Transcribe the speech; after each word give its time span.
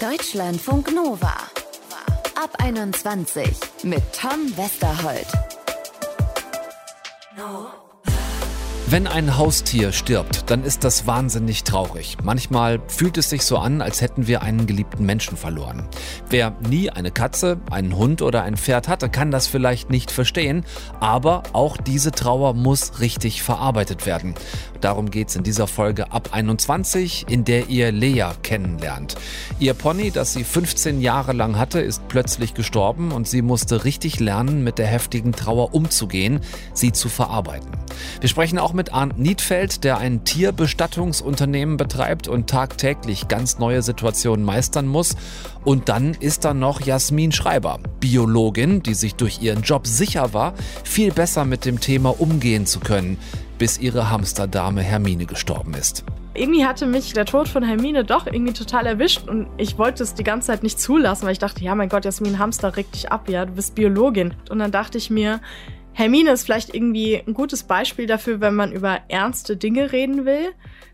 Deutschlandfunk 0.00 0.92
Nova. 0.92 1.34
Ab 2.34 2.50
21 2.58 3.48
mit 3.84 4.02
Tom 4.12 4.54
Westerholt. 4.56 5.26
Wenn 8.88 9.08
ein 9.08 9.36
Haustier 9.36 9.90
stirbt, 9.90 10.48
dann 10.48 10.62
ist 10.62 10.84
das 10.84 11.08
wahnsinnig 11.08 11.64
traurig. 11.64 12.18
Manchmal 12.22 12.80
fühlt 12.86 13.18
es 13.18 13.28
sich 13.28 13.42
so 13.42 13.58
an, 13.58 13.82
als 13.82 14.00
hätten 14.00 14.28
wir 14.28 14.42
einen 14.42 14.68
geliebten 14.68 15.04
Menschen 15.04 15.36
verloren. 15.36 15.88
Wer 16.30 16.54
nie 16.70 16.88
eine 16.88 17.10
Katze, 17.10 17.58
einen 17.68 17.96
Hund 17.96 18.22
oder 18.22 18.44
ein 18.44 18.56
Pferd 18.56 18.86
hatte, 18.86 19.08
kann 19.08 19.32
das 19.32 19.48
vielleicht 19.48 19.90
nicht 19.90 20.12
verstehen, 20.12 20.64
aber 21.00 21.42
auch 21.52 21.76
diese 21.78 22.12
Trauer 22.12 22.54
muss 22.54 23.00
richtig 23.00 23.42
verarbeitet 23.42 24.06
werden. 24.06 24.34
Darum 24.80 25.10
geht's 25.10 25.34
in 25.34 25.42
dieser 25.42 25.66
Folge 25.66 26.12
ab 26.12 26.28
21, 26.30 27.26
in 27.28 27.44
der 27.44 27.68
ihr 27.68 27.90
Lea 27.90 28.26
kennenlernt. 28.44 29.16
Ihr 29.58 29.74
Pony, 29.74 30.12
das 30.12 30.32
sie 30.32 30.44
15 30.44 31.00
Jahre 31.00 31.32
lang 31.32 31.58
hatte, 31.58 31.80
ist 31.80 32.06
plötzlich 32.06 32.54
gestorben 32.54 33.10
und 33.10 33.26
sie 33.26 33.42
musste 33.42 33.82
richtig 33.82 34.20
lernen, 34.20 34.62
mit 34.62 34.78
der 34.78 34.86
heftigen 34.86 35.32
Trauer 35.32 35.74
umzugehen, 35.74 36.38
sie 36.72 36.92
zu 36.92 37.08
verarbeiten. 37.08 37.72
Wir 38.20 38.28
sprechen 38.28 38.60
auch 38.60 38.75
mit 38.76 38.92
Arndt 38.92 39.18
Niedfeld, 39.18 39.82
der 39.82 39.98
ein 39.98 40.22
Tierbestattungsunternehmen 40.24 41.76
betreibt 41.76 42.28
und 42.28 42.48
tagtäglich 42.48 43.26
ganz 43.26 43.58
neue 43.58 43.82
Situationen 43.82 44.44
meistern 44.44 44.86
muss. 44.86 45.16
Und 45.64 45.88
dann 45.88 46.14
ist 46.14 46.44
da 46.44 46.54
noch 46.54 46.80
Jasmin 46.80 47.32
Schreiber, 47.32 47.80
Biologin, 47.98 48.82
die 48.82 48.94
sich 48.94 49.16
durch 49.16 49.42
ihren 49.42 49.62
Job 49.62 49.86
sicher 49.86 50.32
war, 50.32 50.54
viel 50.84 51.10
besser 51.10 51.44
mit 51.44 51.64
dem 51.64 51.80
Thema 51.80 52.20
umgehen 52.20 52.66
zu 52.66 52.78
können, 52.78 53.18
bis 53.58 53.78
ihre 53.78 54.10
Hamsterdame 54.10 54.82
Hermine 54.82 55.26
gestorben 55.26 55.74
ist 55.74 56.04
irgendwie 56.36 56.66
hatte 56.66 56.86
mich 56.86 57.12
der 57.12 57.24
Tod 57.24 57.48
von 57.48 57.62
Hermine 57.62 58.04
doch 58.04 58.26
irgendwie 58.26 58.52
total 58.52 58.86
erwischt 58.86 59.26
und 59.28 59.48
ich 59.56 59.78
wollte 59.78 60.02
es 60.02 60.14
die 60.14 60.24
ganze 60.24 60.48
Zeit 60.48 60.62
nicht 60.62 60.78
zulassen, 60.78 61.24
weil 61.24 61.32
ich 61.32 61.38
dachte, 61.38 61.64
ja 61.64 61.74
mein 61.74 61.88
Gott, 61.88 62.04
Jasmin 62.04 62.38
Hamster 62.38 62.76
regt 62.76 62.94
dich 62.94 63.10
ab, 63.10 63.28
ja, 63.28 63.46
du 63.46 63.52
bist 63.52 63.74
Biologin. 63.74 64.34
Und 64.50 64.58
dann 64.58 64.70
dachte 64.70 64.98
ich 64.98 65.10
mir, 65.10 65.40
Hermine 65.96 66.32
ist 66.32 66.44
vielleicht 66.44 66.74
irgendwie 66.74 67.16
ein 67.16 67.32
gutes 67.32 67.62
Beispiel 67.62 68.06
dafür, 68.06 68.42
wenn 68.42 68.54
man 68.54 68.70
über 68.70 69.00
ernste 69.08 69.56
Dinge 69.56 69.92
reden 69.92 70.26
will, 70.26 70.52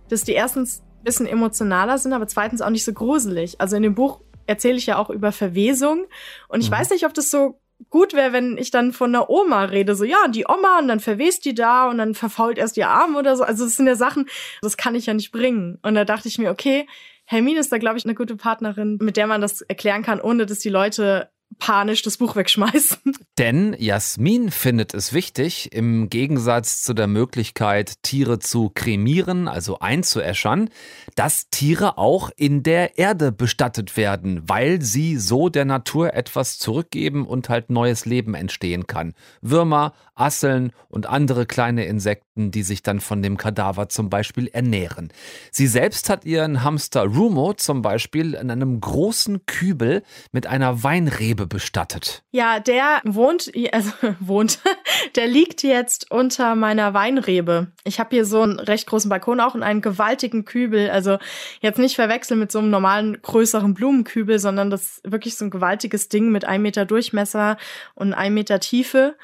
dass 0.08 0.22
die 0.22 0.30
erstens 0.30 0.84
ein 1.00 1.02
bisschen 1.02 1.26
emotionaler 1.26 1.98
sind, 1.98 2.12
aber 2.12 2.28
zweitens 2.28 2.62
auch 2.62 2.70
nicht 2.70 2.84
so 2.84 2.92
gruselig. 2.92 3.60
Also 3.60 3.74
in 3.74 3.82
dem 3.82 3.96
Buch 3.96 4.20
erzähle 4.46 4.76
ich 4.76 4.86
ja 4.86 4.98
auch 4.98 5.10
über 5.10 5.32
Verwesung 5.32 6.06
und 6.46 6.60
ich 6.60 6.70
mhm. 6.70 6.74
weiß 6.74 6.90
nicht, 6.90 7.04
ob 7.04 7.14
das 7.14 7.32
so 7.32 7.60
gut 7.90 8.14
wäre, 8.14 8.32
wenn 8.32 8.56
ich 8.56 8.70
dann 8.70 8.92
von 8.92 9.12
einer 9.12 9.28
Oma 9.28 9.64
rede, 9.64 9.96
so 9.96 10.04
ja, 10.04 10.28
die 10.28 10.46
Oma 10.48 10.78
und 10.78 10.86
dann 10.86 11.00
verwest 11.00 11.46
die 11.46 11.54
da 11.54 11.88
und 11.88 11.98
dann 11.98 12.14
verfault 12.14 12.56
erst 12.56 12.76
ihr 12.76 12.88
Arm 12.88 13.16
oder 13.16 13.36
so. 13.36 13.42
Also 13.42 13.64
das 13.64 13.74
sind 13.74 13.88
ja 13.88 13.96
Sachen, 13.96 14.28
das 14.60 14.76
kann 14.76 14.94
ich 14.94 15.06
ja 15.06 15.14
nicht 15.14 15.32
bringen. 15.32 15.80
Und 15.82 15.96
da 15.96 16.04
dachte 16.04 16.28
ich 16.28 16.38
mir, 16.38 16.52
okay, 16.52 16.86
Hermine 17.24 17.58
ist 17.58 17.72
da, 17.72 17.78
glaube 17.78 17.98
ich, 17.98 18.04
eine 18.04 18.14
gute 18.14 18.36
Partnerin, 18.36 18.98
mit 19.00 19.16
der 19.16 19.26
man 19.26 19.40
das 19.40 19.62
erklären 19.62 20.04
kann, 20.04 20.20
ohne 20.20 20.46
dass 20.46 20.60
die 20.60 20.68
Leute 20.68 21.28
panisch 21.58 22.02
das 22.02 22.18
Buch 22.18 22.36
wegschmeißen. 22.36 22.98
Denn 23.38 23.74
Jasmin 23.78 24.50
findet 24.50 24.94
es 24.94 25.12
wichtig, 25.12 25.72
im 25.72 26.10
Gegensatz 26.10 26.82
zu 26.82 26.94
der 26.94 27.06
Möglichkeit, 27.06 28.02
Tiere 28.02 28.38
zu 28.38 28.70
kremieren, 28.74 29.48
also 29.48 29.78
einzuäschern, 29.78 30.70
dass 31.14 31.48
Tiere 31.50 31.98
auch 31.98 32.30
in 32.36 32.62
der 32.62 32.98
Erde 32.98 33.32
bestattet 33.32 33.96
werden, 33.96 34.42
weil 34.46 34.82
sie 34.82 35.16
so 35.16 35.48
der 35.48 35.64
Natur 35.64 36.14
etwas 36.14 36.58
zurückgeben 36.58 37.26
und 37.26 37.48
halt 37.48 37.70
neues 37.70 38.04
Leben 38.06 38.34
entstehen 38.34 38.86
kann. 38.86 39.14
Würmer, 39.40 39.92
Asseln 40.14 40.72
und 40.88 41.06
andere 41.06 41.46
kleine 41.46 41.86
Insekten, 41.86 42.50
die 42.50 42.62
sich 42.62 42.82
dann 42.82 43.00
von 43.00 43.22
dem 43.22 43.36
Kadaver 43.36 43.88
zum 43.88 44.10
Beispiel 44.10 44.48
ernähren. 44.48 45.12
Sie 45.50 45.66
selbst 45.66 46.10
hat 46.10 46.24
ihren 46.24 46.62
Hamster 46.62 47.04
Rumo 47.04 47.54
zum 47.54 47.82
Beispiel 47.82 48.34
in 48.34 48.50
einem 48.50 48.80
großen 48.80 49.46
Kübel 49.46 50.02
mit 50.30 50.46
einer 50.46 50.82
Weinrebe 50.82 51.46
bestattet. 51.46 52.22
Ja, 52.30 52.60
der 52.60 53.00
wohnt, 53.04 53.50
also 53.72 53.90
wohnt, 54.20 54.60
der 55.16 55.26
liegt 55.26 55.62
jetzt 55.62 56.10
unter 56.10 56.54
meiner 56.56 56.92
Weinrebe. 56.94 57.68
Ich 57.84 57.98
habe 57.98 58.10
hier 58.10 58.26
so 58.26 58.42
einen 58.42 58.58
recht 58.58 58.86
großen 58.86 59.08
Balkon 59.08 59.40
auch 59.40 59.54
und 59.54 59.62
einen 59.62 59.80
gewaltigen 59.80 60.44
Kübel. 60.44 60.90
Also 60.90 61.18
jetzt 61.60 61.78
nicht 61.78 61.96
verwechseln 61.96 62.38
mit 62.38 62.52
so 62.52 62.58
einem 62.58 62.70
normalen 62.70 63.20
größeren 63.22 63.74
Blumenkübel, 63.74 64.38
sondern 64.38 64.70
das 64.70 64.98
ist 64.98 65.10
wirklich 65.12 65.36
so 65.36 65.46
ein 65.46 65.50
gewaltiges 65.50 66.08
Ding 66.08 66.30
mit 66.30 66.44
einem 66.44 66.62
Meter 66.62 66.84
Durchmesser 66.84 67.56
und 67.94 68.12
einem 68.12 68.34
Meter 68.34 68.60
Tiefe. 68.60 69.16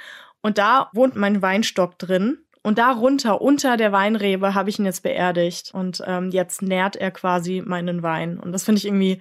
Und 0.43 0.59
da 0.59 0.91
wohnt 0.93 1.17
mein 1.17 1.43
Weinstock 1.43 1.99
drin. 1.99 2.39
Und 2.63 2.79
darunter, 2.79 3.41
unter 3.41 3.77
der 3.77 3.93
Weinrebe, 3.93 4.55
habe 4.55 4.71
ich 4.71 4.79
ihn 4.79 4.85
jetzt 4.85 5.03
beerdigt. 5.03 5.71
Und 5.73 6.03
ähm, 6.07 6.31
jetzt 6.31 6.63
nährt 6.63 6.97
er 6.97 7.11
quasi 7.11 7.63
meinen 7.65 8.03
Wein. 8.03 8.39
Und 8.39 8.53
das 8.53 8.65
finde 8.65 8.79
ich 8.79 8.87
irgendwie 8.87 9.21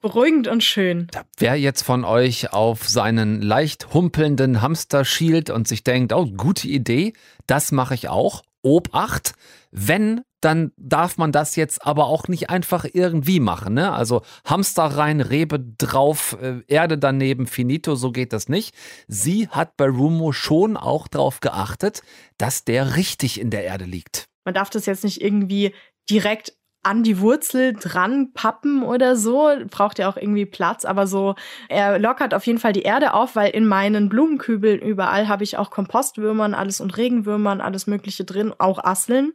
beruhigend 0.00 0.48
und 0.48 0.62
schön. 0.62 1.08
Wer 1.36 1.56
jetzt 1.56 1.82
von 1.82 2.04
euch 2.04 2.52
auf 2.52 2.88
seinen 2.88 3.42
leicht 3.42 3.92
humpelnden 3.92 4.62
Hamster 4.62 5.04
schielt 5.04 5.50
und 5.50 5.66
sich 5.66 5.82
denkt, 5.82 6.12
oh, 6.12 6.26
gute 6.26 6.68
Idee, 6.68 7.14
das 7.46 7.72
mache 7.72 7.94
ich 7.94 8.08
auch. 8.08 8.42
Obacht, 8.62 9.34
wenn, 9.70 10.22
dann 10.40 10.72
darf 10.76 11.18
man 11.18 11.32
das 11.32 11.56
jetzt 11.56 11.84
aber 11.84 12.06
auch 12.06 12.28
nicht 12.28 12.50
einfach 12.50 12.86
irgendwie 12.92 13.40
machen. 13.40 13.74
Ne? 13.74 13.92
Also 13.92 14.22
Hamster 14.44 14.84
rein, 14.84 15.20
Rebe 15.20 15.58
drauf, 15.58 16.36
äh, 16.40 16.60
Erde 16.66 16.98
daneben, 16.98 17.46
finito, 17.46 17.94
so 17.94 18.12
geht 18.12 18.32
das 18.32 18.48
nicht. 18.48 18.74
Sie 19.06 19.48
hat 19.48 19.76
bei 19.76 19.86
Rumo 19.86 20.32
schon 20.32 20.76
auch 20.76 21.08
darauf 21.08 21.40
geachtet, 21.40 22.02
dass 22.38 22.64
der 22.64 22.96
richtig 22.96 23.40
in 23.40 23.50
der 23.50 23.64
Erde 23.64 23.84
liegt. 23.84 24.28
Man 24.44 24.54
darf 24.54 24.70
das 24.70 24.86
jetzt 24.86 25.04
nicht 25.04 25.20
irgendwie 25.20 25.74
direkt 26.08 26.54
an 26.82 27.02
die 27.02 27.20
Wurzel 27.20 27.74
dran 27.74 28.32
pappen 28.32 28.82
oder 28.82 29.16
so. 29.16 29.50
Braucht 29.68 29.98
ja 29.98 30.08
auch 30.08 30.16
irgendwie 30.16 30.46
Platz, 30.46 30.84
aber 30.84 31.06
so, 31.06 31.34
er 31.68 31.98
lockert 31.98 32.34
auf 32.34 32.46
jeden 32.46 32.58
Fall 32.58 32.72
die 32.72 32.82
Erde 32.82 33.14
auf, 33.14 33.36
weil 33.36 33.50
in 33.50 33.66
meinen 33.66 34.08
Blumenkübeln 34.08 34.80
überall 34.80 35.28
habe 35.28 35.44
ich 35.44 35.58
auch 35.58 35.70
Kompostwürmern, 35.70 36.54
alles 36.54 36.80
und 36.80 36.96
Regenwürmern, 36.96 37.60
alles 37.60 37.86
Mögliche 37.86 38.24
drin, 38.24 38.54
auch 38.58 38.82
Asseln 38.82 39.32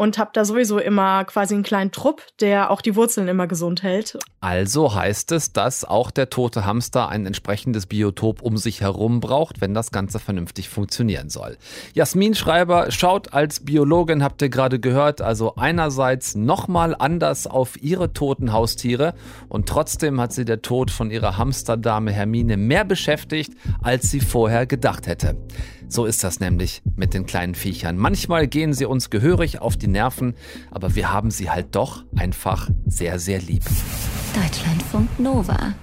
und 0.00 0.16
habe 0.16 0.30
da 0.32 0.46
sowieso 0.46 0.78
immer 0.78 1.26
quasi 1.26 1.52
einen 1.52 1.62
kleinen 1.62 1.92
Trupp, 1.92 2.22
der 2.40 2.70
auch 2.70 2.80
die 2.80 2.96
Wurzeln 2.96 3.28
immer 3.28 3.46
gesund 3.46 3.82
hält. 3.82 4.18
Also 4.40 4.94
heißt 4.94 5.30
es, 5.32 5.52
dass 5.52 5.84
auch 5.84 6.10
der 6.10 6.30
tote 6.30 6.64
Hamster 6.64 7.10
ein 7.10 7.26
entsprechendes 7.26 7.84
Biotop 7.84 8.40
um 8.40 8.56
sich 8.56 8.80
herum 8.80 9.20
braucht, 9.20 9.60
wenn 9.60 9.74
das 9.74 9.90
Ganze 9.90 10.18
vernünftig 10.18 10.70
funktionieren 10.70 11.28
soll. 11.28 11.58
Jasmin 11.92 12.34
Schreiber 12.34 12.90
schaut 12.90 13.34
als 13.34 13.60
Biologin, 13.60 14.24
habt 14.24 14.40
ihr 14.40 14.48
gerade 14.48 14.80
gehört, 14.80 15.20
also 15.20 15.56
einerseits 15.56 16.34
nochmal 16.34 16.96
anders 16.98 17.46
auf 17.46 17.82
ihre 17.82 18.14
toten 18.14 18.54
Haustiere 18.54 19.12
und 19.50 19.68
trotzdem 19.68 20.18
hat 20.18 20.32
sie 20.32 20.46
der 20.46 20.62
Tod 20.62 20.90
von 20.90 21.10
ihrer 21.10 21.36
Hamsterdame 21.36 22.10
Hermine 22.10 22.56
mehr 22.56 22.86
beschäftigt, 22.86 23.52
als 23.82 24.10
sie 24.10 24.20
vorher 24.20 24.64
gedacht 24.64 25.06
hätte. 25.06 25.36
So 25.90 26.04
ist 26.04 26.22
das 26.22 26.38
nämlich 26.38 26.82
mit 26.94 27.14
den 27.14 27.26
kleinen 27.26 27.56
Viechern. 27.56 27.96
Manchmal 27.96 28.46
gehen 28.46 28.72
sie 28.72 28.84
uns 28.84 29.10
gehörig 29.10 29.60
auf 29.60 29.76
die 29.76 29.88
Nerven, 29.88 30.34
aber 30.70 30.94
wir 30.94 31.12
haben 31.12 31.32
sie 31.32 31.50
halt 31.50 31.74
doch 31.74 32.04
einfach 32.16 32.70
sehr, 32.86 33.18
sehr 33.18 33.40
lieb. 33.40 33.64
Deutschlandfunk 34.32 35.18
Nova. 35.18 35.74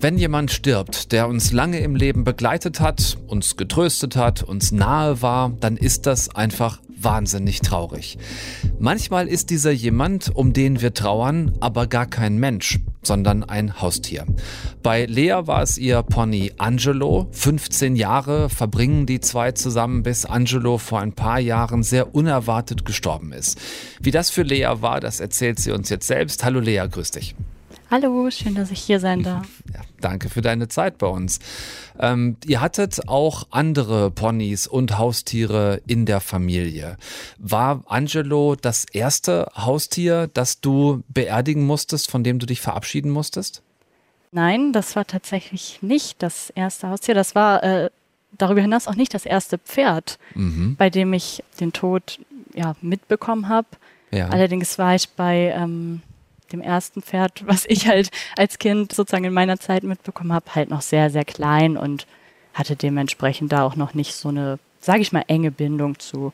Wenn 0.00 0.18
jemand 0.18 0.50
stirbt, 0.50 1.12
der 1.12 1.28
uns 1.28 1.52
lange 1.52 1.78
im 1.78 1.94
Leben 1.94 2.24
begleitet 2.24 2.80
hat, 2.80 3.16
uns 3.28 3.56
getröstet 3.56 4.16
hat, 4.16 4.42
uns 4.42 4.72
nahe 4.72 5.22
war, 5.22 5.52
dann 5.60 5.76
ist 5.76 6.06
das 6.06 6.34
einfach 6.34 6.80
wahnsinnig 7.00 7.60
traurig. 7.60 8.18
Manchmal 8.80 9.28
ist 9.28 9.50
dieser 9.50 9.70
jemand, 9.70 10.34
um 10.34 10.52
den 10.52 10.80
wir 10.80 10.94
trauern, 10.94 11.52
aber 11.60 11.86
gar 11.86 12.06
kein 12.06 12.38
Mensch, 12.38 12.80
sondern 13.06 13.44
ein 13.44 13.80
Haustier. 13.80 14.26
Bei 14.82 15.06
Lea 15.06 15.42
war 15.46 15.62
es 15.62 15.78
ihr 15.78 16.02
Pony 16.02 16.52
Angelo. 16.58 17.28
15 17.32 17.96
Jahre 17.96 18.48
verbringen 18.48 19.06
die 19.06 19.20
zwei 19.20 19.52
zusammen, 19.52 20.02
bis 20.02 20.24
Angelo 20.24 20.78
vor 20.78 21.00
ein 21.00 21.12
paar 21.12 21.38
Jahren 21.38 21.82
sehr 21.82 22.14
unerwartet 22.14 22.84
gestorben 22.84 23.32
ist. 23.32 23.58
Wie 24.00 24.10
das 24.10 24.30
für 24.30 24.42
Lea 24.42 24.70
war, 24.80 25.00
das 25.00 25.20
erzählt 25.20 25.58
sie 25.58 25.72
uns 25.72 25.88
jetzt 25.88 26.06
selbst. 26.06 26.44
Hallo 26.44 26.60
Lea, 26.60 26.86
grüß 26.90 27.12
dich. 27.12 27.34
Hallo, 27.90 28.30
schön, 28.30 28.54
dass 28.54 28.70
ich 28.70 28.80
hier 28.80 28.98
sein 28.98 29.22
darf. 29.22 29.46
Ja, 29.72 29.80
danke 30.00 30.28
für 30.28 30.40
deine 30.40 30.68
Zeit 30.68 30.98
bei 30.98 31.06
uns. 31.06 31.38
Ähm, 31.98 32.36
ihr 32.44 32.60
hattet 32.60 33.08
auch 33.08 33.46
andere 33.50 34.10
Ponys 34.10 34.66
und 34.66 34.98
Haustiere 34.98 35.80
in 35.86 36.06
der 36.06 36.20
Familie. 36.20 36.96
War 37.38 37.82
Angelo 37.86 38.56
das 38.56 38.84
erste 38.84 39.48
Haustier, 39.54 40.28
das 40.32 40.60
du 40.60 41.02
beerdigen 41.08 41.66
musstest, 41.66 42.10
von 42.10 42.24
dem 42.24 42.38
du 42.38 42.46
dich 42.46 42.60
verabschieden 42.60 43.10
musstest? 43.10 43.62
Nein, 44.32 44.72
das 44.72 44.96
war 44.96 45.06
tatsächlich 45.06 45.78
nicht 45.80 46.22
das 46.22 46.50
erste 46.50 46.88
Haustier. 46.88 47.14
Das 47.14 47.34
war 47.34 47.62
äh, 47.62 47.90
darüber 48.32 48.60
hinaus 48.60 48.88
auch 48.88 48.96
nicht 48.96 49.14
das 49.14 49.26
erste 49.26 49.58
Pferd, 49.58 50.18
mhm. 50.34 50.74
bei 50.76 50.90
dem 50.90 51.12
ich 51.12 51.44
den 51.60 51.72
Tod 51.72 52.18
ja, 52.54 52.74
mitbekommen 52.80 53.48
habe. 53.48 53.68
Ja. 54.10 54.28
Allerdings 54.28 54.78
war 54.78 54.94
ich 54.94 55.08
bei 55.10 55.54
ähm, 55.56 56.02
dem 56.54 56.62
ersten 56.62 57.02
Pferd, 57.02 57.46
was 57.46 57.64
ich 57.66 57.86
halt 57.88 58.10
als 58.36 58.58
Kind 58.58 58.92
sozusagen 58.92 59.24
in 59.24 59.32
meiner 59.32 59.58
Zeit 59.58 59.82
mitbekommen 59.82 60.32
habe, 60.32 60.54
halt 60.54 60.70
noch 60.70 60.82
sehr, 60.82 61.10
sehr 61.10 61.24
klein 61.24 61.76
und 61.76 62.06
hatte 62.54 62.76
dementsprechend 62.76 63.52
da 63.52 63.64
auch 63.64 63.76
noch 63.76 63.94
nicht 63.94 64.14
so 64.14 64.28
eine, 64.28 64.58
sage 64.80 65.00
ich 65.00 65.12
mal, 65.12 65.24
enge 65.26 65.50
Bindung 65.50 65.98
zu. 65.98 66.32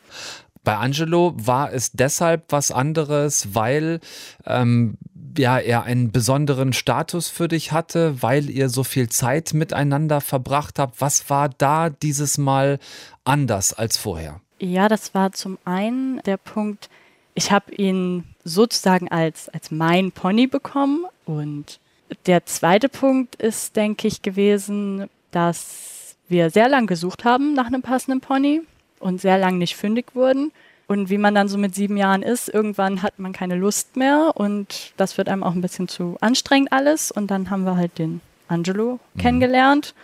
Bei 0.62 0.76
Angelo 0.76 1.32
war 1.37 1.72
es 1.72 1.93
deshalb 1.93 2.44
was 2.50 2.70
anderes, 2.70 3.55
weil 3.55 4.00
ähm, 4.44 4.99
ja, 5.38 5.58
er 5.58 5.84
einen 5.84 6.12
besonderen 6.12 6.72
Status 6.72 7.28
für 7.28 7.49
dich 7.49 7.72
hatte, 7.72 8.22
weil 8.22 8.50
ihr 8.50 8.69
so 8.69 8.84
viel 8.84 9.08
Zeit 9.08 9.55
miteinander 9.55 10.20
verbracht 10.20 10.78
habt. 10.78 11.00
Was 11.00 11.31
war 11.31 11.49
da 11.49 11.88
dieses 11.88 12.37
Mal 12.37 12.78
anders 13.25 13.72
als 13.72 13.96
vorher? 13.96 14.40
Ja, 14.58 14.88
das 14.88 15.14
war 15.14 15.32
zum 15.32 15.56
einen 15.64 16.20
der 16.26 16.37
Punkt, 16.37 16.90
ich 17.34 17.50
habe 17.52 17.75
ihn 17.75 18.25
sozusagen 18.44 19.08
als, 19.08 19.48
als 19.48 19.70
mein 19.70 20.12
Pony 20.12 20.46
bekommen. 20.46 21.06
Und 21.26 21.78
der 22.26 22.46
zweite 22.46 22.88
Punkt 22.88 23.37
ist, 23.37 23.76
denke 23.76 24.08
ich, 24.08 24.22
gewesen, 24.22 25.08
dass 25.31 26.16
wir 26.28 26.50
sehr 26.50 26.69
lang 26.69 26.87
gesucht 26.87 27.25
haben 27.25 27.54
nach 27.54 27.66
einem 27.66 27.82
passenden 27.82 28.20
Pony 28.20 28.62
und 28.98 29.20
sehr 29.20 29.38
lang 29.38 29.58
nicht 29.58 29.76
fündig 29.76 30.14
wurden. 30.14 30.52
Und 30.87 31.08
wie 31.08 31.19
man 31.19 31.34
dann 31.34 31.48
so 31.48 31.56
mit 31.56 31.75
sieben 31.75 31.96
Jahren 31.96 32.22
ist, 32.22 32.48
irgendwann 32.48 33.02
hat 33.02 33.19
man 33.20 33.32
keine 33.32 33.54
Lust 33.54 33.96
mehr 33.96 34.32
und 34.34 34.93
das 34.96 35.19
wird 35.19 35.28
einem 35.28 35.44
auch 35.44 35.54
ein 35.54 35.60
bisschen 35.60 35.86
zu 35.86 36.16
anstrengend 36.20 36.72
alles. 36.72 37.12
Und 37.12 37.31
dann 37.31 37.48
haben 37.48 37.64
wir 37.64 37.76
halt 37.76 37.98
den 37.98 38.20
Angelo 38.48 38.98
mhm. 39.14 39.20
kennengelernt. 39.20 39.94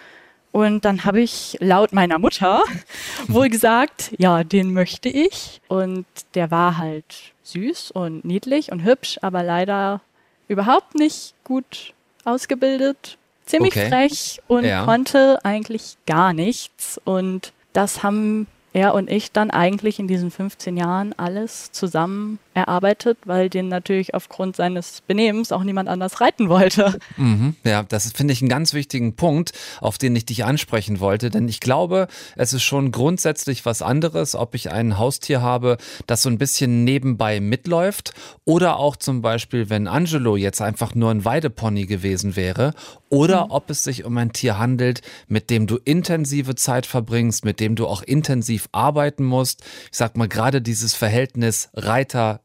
Und 0.53 0.85
dann 0.85 1.05
habe 1.05 1.21
ich 1.21 1.57
laut 1.61 1.93
meiner 1.93 2.19
Mutter 2.19 2.63
wohl 3.29 3.51
gesagt, 3.51 4.13
ja, 4.17 4.45
den 4.45 4.73
möchte 4.73 5.09
ich. 5.09 5.61
Und 5.69 6.07
der 6.35 6.51
war 6.51 6.79
halt 6.79 7.33
süß 7.47 7.91
und 7.93 8.25
niedlich 8.25 8.73
und 8.73 8.85
hübsch, 8.85 9.19
aber 9.23 9.43
leider 9.43 10.01
überhaupt 10.49 10.95
nicht 10.95 11.35
gut 11.45 11.95
ausgebildet, 12.25 13.19
ziemlich 13.47 13.77
okay. 13.77 13.89
frech 13.89 14.41
und 14.49 14.65
ja. 14.65 14.85
konnte 14.85 15.39
eigentlich 15.45 15.97
gar 16.07 16.33
nichts. 16.33 17.01
Und 17.05 17.53
das 17.73 18.03
haben 18.03 18.47
er 18.73 18.95
und 18.95 19.11
ich 19.11 19.33
dann 19.33 19.51
eigentlich 19.51 19.99
in 19.99 20.09
diesen 20.09 20.31
15 20.31 20.77
Jahren 20.77 21.15
alles 21.17 21.73
zusammen 21.73 22.39
erarbeitet, 22.57 23.19
weil 23.27 23.51
den 23.51 23.69
natürlich 23.69 24.15
aufgrund 24.15 24.57
seines 24.57 25.03
Benehmens 25.07 25.53
auch 25.53 25.63
niemand 25.63 25.89
anders 25.89 26.21
reiten 26.21 26.49
wollte. 26.49 26.99
Mhm, 27.17 27.55
ja, 27.65 27.83
das 27.83 28.11
finde 28.13 28.33
ich 28.33 28.41
einen 28.41 28.49
ganz 28.49 28.73
wichtigen 28.73 29.15
Punkt, 29.15 29.53
auf 29.81 29.99
den 29.99 30.17
ich 30.17 30.25
dich 30.25 30.45
ansprechen 30.45 30.99
wollte, 30.99 31.31
denn 31.31 31.49
ich 31.49 31.61
glaube, 31.61 32.09
es 32.35 32.53
ist 32.53 32.63
schon 32.63 32.93
grundsätzlich 32.93 33.67
was 33.67 33.83
anderes, 33.83 34.35
ob 34.35 34.55
ich 34.55 34.71
ein 34.71 34.99
Haustier 34.99 35.43
habe, 35.43 35.77
das 36.07 36.23
so 36.23 36.31
ein 36.31 36.39
bisschen 36.39 36.85
nebenbei 36.85 37.41
mitläuft 37.41 38.15
oder 38.45 38.79
auch 38.79 38.97
zum 38.97 39.21
Beispiel, 39.23 39.69
wenn 39.69 39.87
Angelo 39.87 40.37
jetzt 40.37 40.63
einfach 40.63 40.95
nur 40.95 41.11
ein 41.11 41.25
Weidepony 41.25 41.87
gewesen 41.87 42.37
wäre 42.37 42.73
oder 43.09 43.47
mhm. 43.47 43.51
ob 43.51 43.71
es 43.71 43.83
sich 43.83 44.05
um 44.05 44.17
ein 44.17 44.33
Tier 44.33 44.59
handelt, 44.59 45.03
mit 45.29 45.51
dem 45.51 45.67
du 45.67 45.77
intensive 45.85 46.55
Zeit 46.55 46.87
verbringst, 46.87 47.45
mit 47.45 47.61
dem 47.61 47.77
du 47.77 47.87
auch 47.87 48.03
intensiv 48.03 48.69
arbeiten 48.73 49.25
musst. 49.25 49.63
Ich 49.91 49.99
sag 49.99 50.17
mal, 50.17 50.29
gerade 50.29 50.63
dieses 50.63 50.95
Verhältnis 50.95 51.69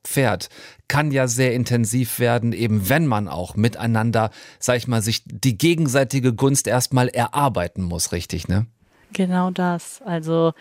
Reiter-Pferd 0.01 0.49
kann 0.87 1.11
ja 1.11 1.27
sehr 1.27 1.53
intensiv 1.53 2.19
werden, 2.19 2.53
eben 2.53 2.89
wenn 2.89 3.07
man 3.07 3.27
auch 3.27 3.55
miteinander, 3.55 4.31
sag 4.59 4.77
ich 4.77 4.87
mal, 4.87 5.01
sich 5.01 5.23
die 5.25 5.57
gegenseitige 5.57 6.33
Gunst 6.33 6.67
erstmal 6.67 7.07
erarbeiten 7.07 7.83
muss, 7.83 8.11
richtig, 8.11 8.47
ne? 8.47 8.65
Genau 9.13 9.51
das. 9.51 10.01
Also 10.05 10.53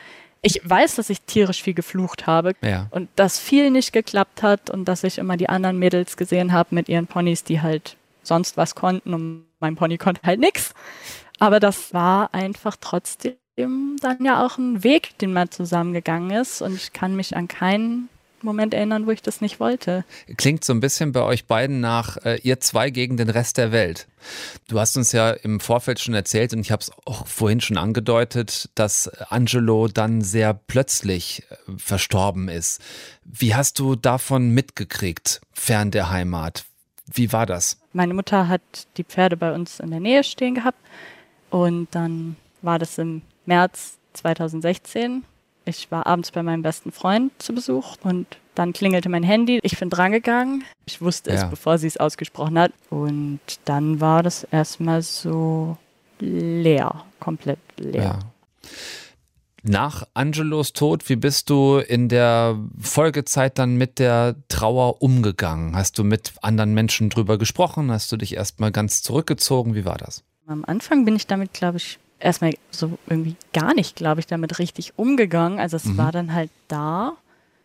ich 0.42 0.60
weiß, 0.64 0.96
dass 0.96 1.10
ich 1.10 1.22
tierisch 1.22 1.62
viel 1.62 1.74
geflucht 1.74 2.26
habe 2.26 2.54
ja. 2.62 2.86
und 2.90 3.08
dass 3.16 3.38
viel 3.38 3.70
nicht 3.70 3.92
geklappt 3.92 4.42
hat 4.42 4.70
und 4.70 4.86
dass 4.86 5.04
ich 5.04 5.18
immer 5.18 5.36
die 5.36 5.48
anderen 5.48 5.78
Mädels 5.78 6.16
gesehen 6.16 6.52
habe 6.52 6.74
mit 6.74 6.88
ihren 6.88 7.06
Ponys, 7.06 7.44
die 7.44 7.60
halt 7.60 7.96
sonst 8.22 8.56
was 8.56 8.74
konnten 8.74 9.14
und 9.14 9.44
mein 9.60 9.76
Pony 9.76 9.98
konnte 9.98 10.22
halt 10.24 10.40
nichts. 10.40 10.74
Aber 11.38 11.60
das 11.60 11.92
war 11.92 12.32
einfach 12.34 12.76
trotzdem 12.80 13.36
dann 13.56 14.24
ja 14.24 14.44
auch 14.44 14.58
ein 14.58 14.82
Weg, 14.82 15.18
den 15.18 15.32
man 15.32 15.50
zusammengegangen 15.50 16.30
ist. 16.30 16.62
Und 16.62 16.74
ich 16.74 16.92
kann 16.92 17.16
mich 17.16 17.36
an 17.36 17.48
keinen 17.48 18.08
Moment 18.42 18.74
erinnern, 18.74 19.06
wo 19.06 19.10
ich 19.10 19.22
das 19.22 19.40
nicht 19.40 19.60
wollte. 19.60 20.04
Klingt 20.36 20.64
so 20.64 20.72
ein 20.72 20.80
bisschen 20.80 21.12
bei 21.12 21.22
euch 21.22 21.46
beiden 21.46 21.80
nach 21.80 22.16
äh, 22.24 22.36
ihr 22.42 22.60
zwei 22.60 22.90
gegen 22.90 23.16
den 23.16 23.30
Rest 23.30 23.58
der 23.58 23.72
Welt. 23.72 24.08
Du 24.68 24.78
hast 24.78 24.96
uns 24.96 25.12
ja 25.12 25.30
im 25.30 25.60
Vorfeld 25.60 26.00
schon 26.00 26.14
erzählt 26.14 26.52
und 26.52 26.60
ich 26.60 26.70
habe 26.70 26.82
es 26.82 26.90
auch 27.04 27.26
vorhin 27.26 27.60
schon 27.60 27.76
angedeutet, 27.76 28.70
dass 28.74 29.08
Angelo 29.30 29.88
dann 29.88 30.22
sehr 30.22 30.54
plötzlich 30.54 31.44
äh, 31.50 31.56
verstorben 31.76 32.48
ist. 32.48 32.80
Wie 33.24 33.54
hast 33.54 33.78
du 33.78 33.96
davon 33.96 34.50
mitgekriegt, 34.50 35.40
fern 35.52 35.90
der 35.90 36.10
Heimat? 36.10 36.64
Wie 37.12 37.32
war 37.32 37.46
das? 37.46 37.78
Meine 37.92 38.14
Mutter 38.14 38.48
hat 38.48 38.62
die 38.96 39.04
Pferde 39.04 39.36
bei 39.36 39.52
uns 39.52 39.80
in 39.80 39.90
der 39.90 40.00
Nähe 40.00 40.22
stehen 40.22 40.54
gehabt 40.54 40.78
und 41.50 41.88
dann 41.90 42.36
war 42.62 42.78
das 42.78 42.98
im 42.98 43.22
März 43.46 43.98
2016. 44.14 45.24
Ich 45.70 45.90
war 45.90 46.06
abends 46.06 46.32
bei 46.32 46.42
meinem 46.42 46.62
besten 46.62 46.92
Freund 46.92 47.32
zu 47.38 47.54
Besuch 47.54 47.96
und 48.02 48.26
dann 48.54 48.72
klingelte 48.72 49.08
mein 49.08 49.22
Handy. 49.22 49.60
Ich 49.62 49.78
bin 49.78 49.88
drangegangen. 49.88 50.64
Ich 50.84 51.00
wusste 51.00 51.30
es, 51.30 51.48
bevor 51.48 51.78
sie 51.78 51.86
es 51.86 51.96
ausgesprochen 51.96 52.58
hat. 52.58 52.72
Und 52.90 53.40
dann 53.64 54.00
war 54.00 54.22
das 54.22 54.44
erstmal 54.44 55.02
so 55.02 55.76
leer, 56.18 57.04
komplett 57.20 57.60
leer. 57.78 58.02
Ja. 58.02 58.18
Nach 59.62 60.06
Angelos 60.14 60.72
Tod, 60.72 61.08
wie 61.08 61.16
bist 61.16 61.50
du 61.50 61.78
in 61.78 62.08
der 62.08 62.58
Folgezeit 62.80 63.58
dann 63.58 63.76
mit 63.76 63.98
der 63.98 64.36
Trauer 64.48 65.02
umgegangen? 65.02 65.76
Hast 65.76 65.98
du 65.98 66.04
mit 66.04 66.32
anderen 66.40 66.74
Menschen 66.74 67.10
drüber 67.10 67.38
gesprochen? 67.38 67.92
Hast 67.92 68.10
du 68.10 68.16
dich 68.16 68.34
erstmal 68.34 68.72
ganz 68.72 69.02
zurückgezogen? 69.02 69.74
Wie 69.74 69.84
war 69.84 69.98
das? 69.98 70.24
Am 70.46 70.64
Anfang 70.64 71.04
bin 71.04 71.14
ich 71.14 71.26
damit, 71.26 71.52
glaube 71.52 71.76
ich, 71.76 71.98
erstmal 72.20 72.54
so 72.70 72.98
irgendwie 73.08 73.36
gar 73.52 73.74
nicht, 73.74 73.96
glaube 73.96 74.20
ich, 74.20 74.26
damit 74.26 74.58
richtig 74.58 74.92
umgegangen. 74.96 75.58
Also 75.58 75.76
es 75.76 75.86
mhm. 75.86 75.98
war 75.98 76.12
dann 76.12 76.32
halt 76.32 76.50
da. 76.68 77.16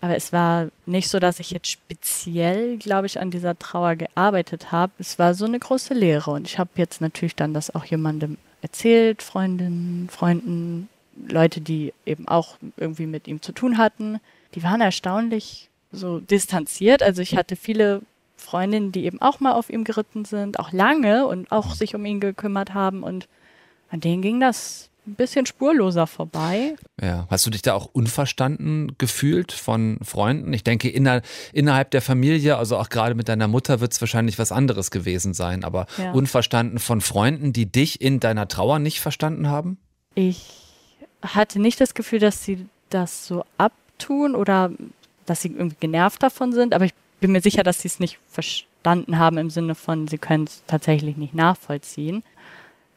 Aber 0.02 0.16
es 0.16 0.34
war 0.34 0.68
nicht 0.86 1.10
so, 1.10 1.19
dass 1.19 1.40
ich 1.40 1.52
jetzt 1.52 1.68
speziell, 1.68 2.78
glaube 2.78 3.07
ich, 3.07 3.19
an 3.19 3.31
dieser 3.31 3.57
Trauer 3.57 3.96
gearbeitet 3.96 4.72
habe. 4.72 4.94
Es 5.00 5.18
war 5.18 5.34
so 5.34 5.46
eine 5.46 5.60
große 5.60 5.94
Lehre. 5.94 6.31
Und 6.31 6.48
ich 6.48 6.60
habe 6.60 6.69
jetzt 6.75 7.02
natürlich 7.02 7.36
dann 7.36 7.54
das 7.54 7.74
auch 7.74 7.86
jemandem 7.86 8.38
erzählt, 8.62 9.22
Freundinnen, 9.22 10.10
Freunden, 10.10 10.90
Leute, 11.28 11.62
die 11.62 11.94
eben 12.06 12.28
auch 12.28 12.57
irgendwie 12.78 13.06
mit 13.06 13.28
ihm 13.28 13.42
zu 13.42 13.52
tun 13.52 13.78
hatten, 13.78 14.19
die 14.54 14.63
waren 14.63 14.81
erstaunlich 14.81 15.69
so 15.92 16.19
distanziert. 16.19 17.02
Also 17.02 17.22
ich 17.22 17.38
hatte 17.38 17.56
viele 17.56 18.02
Freundinnen, 18.38 18.92
die 18.92 19.06
eben 19.06 19.22
auch 19.22 19.40
mal 19.40 19.54
auf 19.54 19.69
ihm 19.69 19.84
geritten 19.84 20.25
sind, 20.25 20.60
auch 20.60 20.72
lange 20.72 21.25
und 21.25 21.52
auch 21.52 21.74
sich 21.74 21.96
um 21.96 22.06
ihn 22.06 22.19
gekümmert 22.19 22.74
haben 22.74 23.04
und 23.04 23.28
an 23.95 24.01
denen 24.01 24.21
ging 24.21 24.42
das 24.42 24.89
ein 25.07 25.15
bisschen 25.15 25.45
spurloser 25.45 26.06
vorbei. 26.06 26.75
Ja, 27.01 27.27
hast 27.30 27.45
du 27.45 27.50
dich 27.50 27.62
da 27.62 27.74
auch 27.74 27.86
unverstanden 27.94 28.97
gefühlt 28.97 29.53
von 29.53 30.00
Freunden? 30.03 30.51
Ich 30.51 30.65
denke, 30.65 30.89
inner, 30.89 31.21
innerhalb 31.53 31.92
der 31.92 32.01
Familie, 32.01 32.57
also 32.57 32.75
auch 32.75 32.89
gerade 32.89 33.15
mit 33.15 33.30
deiner 33.30 33.47
Mutter, 33.47 33.80
wird 33.80 33.94
es 33.94 34.01
wahrscheinlich 34.01 34.38
was 34.38 34.51
anderes 34.51 34.92
gewesen 34.92 35.33
sein, 35.33 35.63
aber 35.63 35.86
ja. 35.97 36.12
unverstanden 36.12 36.80
von 36.80 37.00
Freunden, 37.00 37.53
die 37.53 37.71
dich 37.71 38.02
in 38.02 38.19
deiner 38.19 38.49
Trauer 38.49 38.80
nicht 38.80 38.99
verstanden 38.99 39.47
haben? 39.47 39.78
Ich 40.14 40.45
hatte 41.21 41.61
nicht 41.61 41.80
das 41.80 41.94
Gefühl, 41.94 42.19
dass 42.19 42.44
sie 42.44 42.66
das 42.90 43.28
so 43.28 43.45
abtun 43.57 44.35
oder 44.35 44.71
dass 45.25 45.42
sie 45.42 45.49
irgendwie 45.49 45.78
genervt 45.80 46.21
davon 46.21 46.52
sind, 46.52 46.73
aber 46.73 46.83
ich 46.83 46.94
bin 47.21 47.31
mir 47.31 47.42
sicher, 47.42 47.64
dass 47.64 47.80
sie 47.80 47.87
es 47.87 48.02
nicht 48.02 48.19
verstanden 48.30 49.19
haben 49.19 49.37
im 49.37 49.49
Sinne 49.49 49.73
von, 49.73 50.09
sie 50.09 50.18
können 50.18 50.44
es 50.44 50.64
tatsächlich 50.68 51.16
nicht 51.16 51.33
nachvollziehen. 51.33 52.23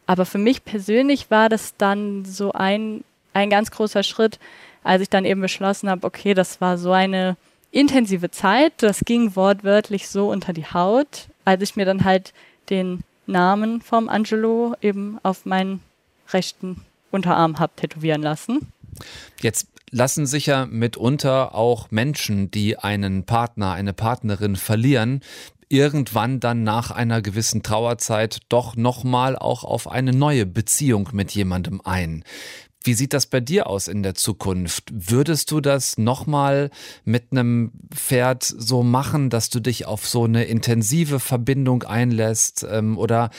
Aber 0.08 0.24
für 0.24 0.38
mich 0.38 0.64
persönlich 0.64 1.30
war 1.30 1.50
das 1.50 1.76
dann 1.76 2.24
so 2.24 2.50
ein, 2.52 3.04
ein 3.34 3.50
ganz 3.50 3.70
großer 3.70 4.02
Schritt, 4.02 4.38
als 4.82 5.02
ich 5.02 5.10
dann 5.10 5.26
eben 5.26 5.42
beschlossen 5.42 5.90
habe, 5.90 6.06
okay, 6.06 6.32
das 6.32 6.62
war 6.62 6.78
so 6.78 6.92
eine 6.92 7.36
intensive 7.72 8.30
Zeit, 8.30 8.72
das 8.78 9.00
ging 9.04 9.36
wortwörtlich 9.36 10.08
so 10.08 10.30
unter 10.30 10.54
die 10.54 10.64
Haut, 10.64 11.28
als 11.44 11.62
ich 11.62 11.76
mir 11.76 11.84
dann 11.84 12.04
halt 12.04 12.32
den 12.70 13.04
Namen 13.26 13.82
vom 13.82 14.08
Angelo 14.08 14.74
eben 14.80 15.18
auf 15.22 15.44
meinen 15.44 15.82
rechten 16.30 16.80
Unterarm 17.10 17.58
habe 17.58 17.72
tätowieren 17.76 18.22
lassen. 18.22 18.72
Jetzt 19.42 19.68
lassen 19.90 20.24
sich 20.24 20.46
ja 20.46 20.64
mitunter 20.64 21.54
auch 21.54 21.90
Menschen, 21.90 22.50
die 22.50 22.78
einen 22.78 23.24
Partner, 23.24 23.72
eine 23.72 23.92
Partnerin 23.92 24.56
verlieren, 24.56 25.20
irgendwann 25.68 26.40
dann 26.40 26.62
nach 26.62 26.90
einer 26.90 27.22
gewissen 27.22 27.62
Trauerzeit 27.62 28.40
doch 28.48 28.76
nochmal 28.76 29.36
auch 29.36 29.64
auf 29.64 29.90
eine 29.90 30.12
neue 30.12 30.46
Beziehung 30.46 31.10
mit 31.12 31.32
jemandem 31.32 31.80
ein. 31.84 32.24
Wie 32.84 32.94
sieht 32.94 33.12
das 33.12 33.26
bei 33.26 33.40
dir 33.40 33.66
aus 33.66 33.88
in 33.88 34.02
der 34.02 34.14
Zukunft? 34.14 34.84
Würdest 34.92 35.50
du 35.50 35.60
das 35.60 35.98
nochmal 35.98 36.70
mit 37.04 37.32
einem 37.32 37.72
Pferd 37.92 38.44
so 38.44 38.82
machen, 38.82 39.30
dass 39.30 39.50
du 39.50 39.60
dich 39.60 39.86
auf 39.86 40.06
so 40.06 40.24
eine 40.24 40.44
intensive 40.44 41.20
Verbindung 41.20 41.82
einlässt? 41.82 42.64
Ähm, 42.70 42.96
oder 42.96 43.30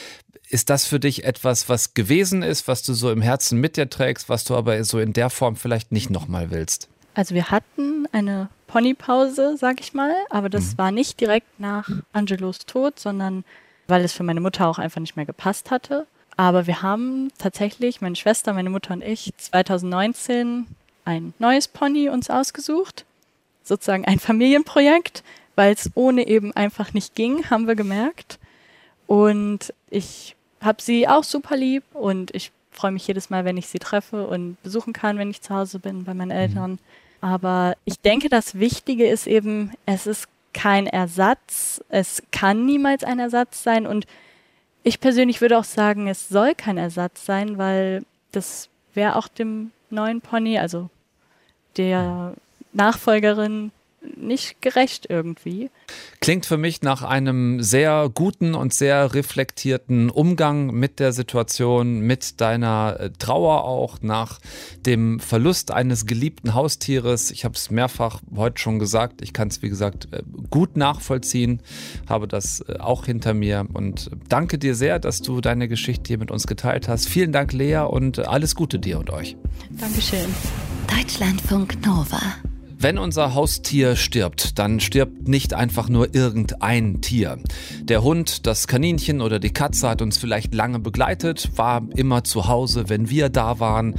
ist 0.50 0.70
das 0.70 0.86
für 0.86 1.00
dich 1.00 1.24
etwas, 1.24 1.70
was 1.70 1.94
gewesen 1.94 2.44
ist, 2.44 2.68
was 2.68 2.84
du 2.84 2.94
so 2.94 3.12
im 3.12 3.22
Herzen 3.22 3.60
mit 3.60 3.78
dir 3.78 3.90
trägst, 3.90 4.30
was 4.30 4.44
du 4.44 4.56
aber 4.56 4.84
so 4.84 5.00
in 5.00 5.14
der 5.14 5.30
Form 5.30 5.56
vielleicht 5.56 5.92
nicht 5.92 6.10
nochmal 6.10 6.52
willst? 6.52 6.90
Also 7.14 7.34
wir 7.34 7.50
hatten 7.50 8.08
eine 8.12 8.50
Ponypause, 8.70 9.58
sag 9.58 9.82
ich 9.82 9.94
mal, 9.94 10.14
aber 10.30 10.48
das 10.48 10.74
mhm. 10.74 10.78
war 10.78 10.92
nicht 10.92 11.20
direkt 11.20 11.60
nach 11.60 11.90
Angelos 12.14 12.60
Tod, 12.60 13.00
sondern 13.00 13.44
weil 13.88 14.04
es 14.06 14.14
für 14.14 14.24
meine 14.24 14.42
Mutter 14.42 14.68
auch 14.68 14.78
einfach 14.78 15.02
nicht 15.02 15.16
mehr 15.16 15.26
gepasst 15.26 15.72
hatte. 15.72 16.06
Aber 16.38 16.68
wir 16.68 16.82
haben 16.82 17.32
tatsächlich, 17.38 18.00
meine 18.00 18.16
Schwester, 18.16 18.54
meine 18.54 18.70
Mutter 18.70 18.94
und 18.94 19.04
ich, 19.04 19.34
2019 19.36 20.68
ein 21.04 21.34
neues 21.40 21.68
Pony 21.68 22.10
uns 22.10 22.30
ausgesucht. 22.30 23.06
Sozusagen 23.64 24.06
ein 24.06 24.20
Familienprojekt. 24.20 25.24
weil 25.56 25.74
es 25.74 25.92
ohne 25.96 26.26
eben 26.26 26.54
einfach 26.56 26.94
nicht 26.94 27.16
ging, 27.16 27.50
haben 27.50 27.68
wir 27.68 27.76
gemerkt. 27.76 28.40
Und 29.08 29.74
ich 29.90 30.38
habe 30.62 30.82
sie 30.82 31.06
auch 31.06 31.26
super 31.26 31.58
lieb 31.58 31.84
und 31.94 32.34
ich 32.34 32.54
freue 32.72 32.92
mich 32.92 33.06
jedes 33.06 33.30
Mal, 33.30 33.44
wenn 33.44 33.58
ich 33.58 33.68
sie 33.68 33.80
treffe 33.80 34.26
und 34.28 34.56
besuchen 34.64 34.94
kann, 34.94 35.18
wenn 35.18 35.30
ich 35.30 35.42
zu 35.42 35.54
Hause 35.54 35.80
bin 35.80 36.06
bei 36.06 36.14
meinen 36.14 36.32
Eltern. 36.32 36.72
Mhm. 36.72 36.80
Aber 37.22 37.76
ich 37.86 38.00
denke, 38.00 38.30
das 38.30 38.60
Wichtige 38.60 39.08
ist 39.08 39.28
eben, 39.28 39.74
es 39.86 40.08
ist 40.08 40.28
kein 40.54 40.88
Ersatz. 40.88 41.84
Es 41.90 42.24
kann 42.32 42.66
niemals 42.66 43.04
ein 43.04 43.20
Ersatz 43.20 43.64
sein. 43.64 43.86
Und 43.86 44.06
ich 44.84 45.00
persönlich 45.00 45.42
würde 45.42 45.58
auch 45.58 45.64
sagen, 45.66 46.08
es 46.08 46.30
soll 46.30 46.56
kein 46.56 46.78
Ersatz 46.78 47.26
sein, 47.26 47.58
weil 47.58 48.04
das 48.32 48.70
wäre 48.94 49.16
auch 49.16 49.28
dem 49.28 49.72
neuen 49.90 50.22
Pony, 50.22 50.60
also 50.60 50.90
der 51.78 52.34
Nachfolgerin, 52.74 53.72
nicht 54.16 54.62
gerecht 54.62 55.08
irgendwie. 55.10 55.70
Klingt 56.22 56.46
für 56.46 56.58
mich 56.58 56.82
nach 56.82 57.04
einem 57.04 57.62
sehr 57.62 58.10
guten 58.14 58.56
und 58.56 58.74
sehr 58.74 59.14
reflektierten 59.14 60.10
Umgang 60.10 60.68
mit 60.68 61.00
der 61.00 61.14
Situation, 61.14 62.02
mit 62.02 62.42
deiner 62.42 62.98
äh, 63.00 63.10
Trauer 63.18 63.64
auch 63.64 64.02
nach 64.02 64.40
dem 64.86 65.20
Verlust 65.20 65.72
eines 65.72 66.06
geliebten 66.06 66.54
Haustieres. 66.54 67.32
Ich 67.32 67.46
habe 67.46 67.56
es 67.56 67.72
mehrfach 67.72 68.22
heute 68.36 68.60
schon 68.60 68.80
gesagt. 68.80 69.22
Ich 69.22 69.34
kann 69.34 69.48
es, 69.48 69.62
wie 69.62 69.70
gesagt, 69.70 70.10
äh, 70.12 70.24
gut 70.50 70.78
nachvollziehen, 70.78 71.62
habe 72.08 72.28
das 72.28 72.62
äh, 72.62 72.78
auch 72.80 73.06
hinter 73.06 73.34
mir 73.34 73.66
und 73.74 74.12
danke 74.28 74.58
dir 74.58 74.76
sehr, 74.76 75.00
dass 75.00 75.22
du 75.22 75.42
deine 75.42 75.68
Geschichte 75.68 76.08
hier 76.10 76.18
mit 76.18 76.32
uns 76.32 76.48
geteilt 76.48 76.88
hast. 76.88 77.08
Vielen 77.08 77.32
Dank, 77.32 77.54
Lea, 77.54 77.80
und 77.80 78.20
alles 78.20 78.56
Gute 78.56 78.80
dir 78.80 79.00
und 79.00 79.10
euch. 79.10 79.38
Dankeschön. 79.70 80.34
Deutschlandfunk 80.88 81.86
Nova. 81.86 82.20
Wenn 82.82 82.98
unser 82.98 83.36
Haustier 83.36 83.98
stirbt, 83.98 84.58
dann 84.58 84.80
stirbt 84.80 85.28
nicht 85.28 85.54
einfach 85.54 85.90
nur 85.90 86.16
irgendein 86.16 87.02
Tier. 87.02 87.38
Der 87.82 88.04
Hund, 88.04 88.48
das 88.48 88.68
Kaninchen 88.68 89.20
oder 89.20 89.38
die 89.38 89.52
Katze 89.52 89.90
hat 89.90 90.02
uns 90.02 90.18
vielleicht 90.18 90.54
lange 90.54 90.80
begleitet, 90.80 91.50
war 91.58 91.86
immer 91.98 92.24
zu 92.24 92.48
Hause, 92.48 92.88
wenn 92.88 93.10
wir 93.10 93.28
da 93.28 93.60
waren. 93.60 93.96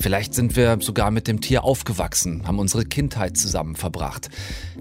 Vielleicht 0.00 0.34
sind 0.34 0.56
wir 0.56 0.78
sogar 0.80 1.12
mit 1.12 1.28
dem 1.28 1.40
Tier 1.42 1.62
aufgewachsen, 1.62 2.44
haben 2.44 2.58
unsere 2.58 2.84
Kindheit 2.84 3.36
zusammen 3.36 3.76
verbracht. 3.76 4.30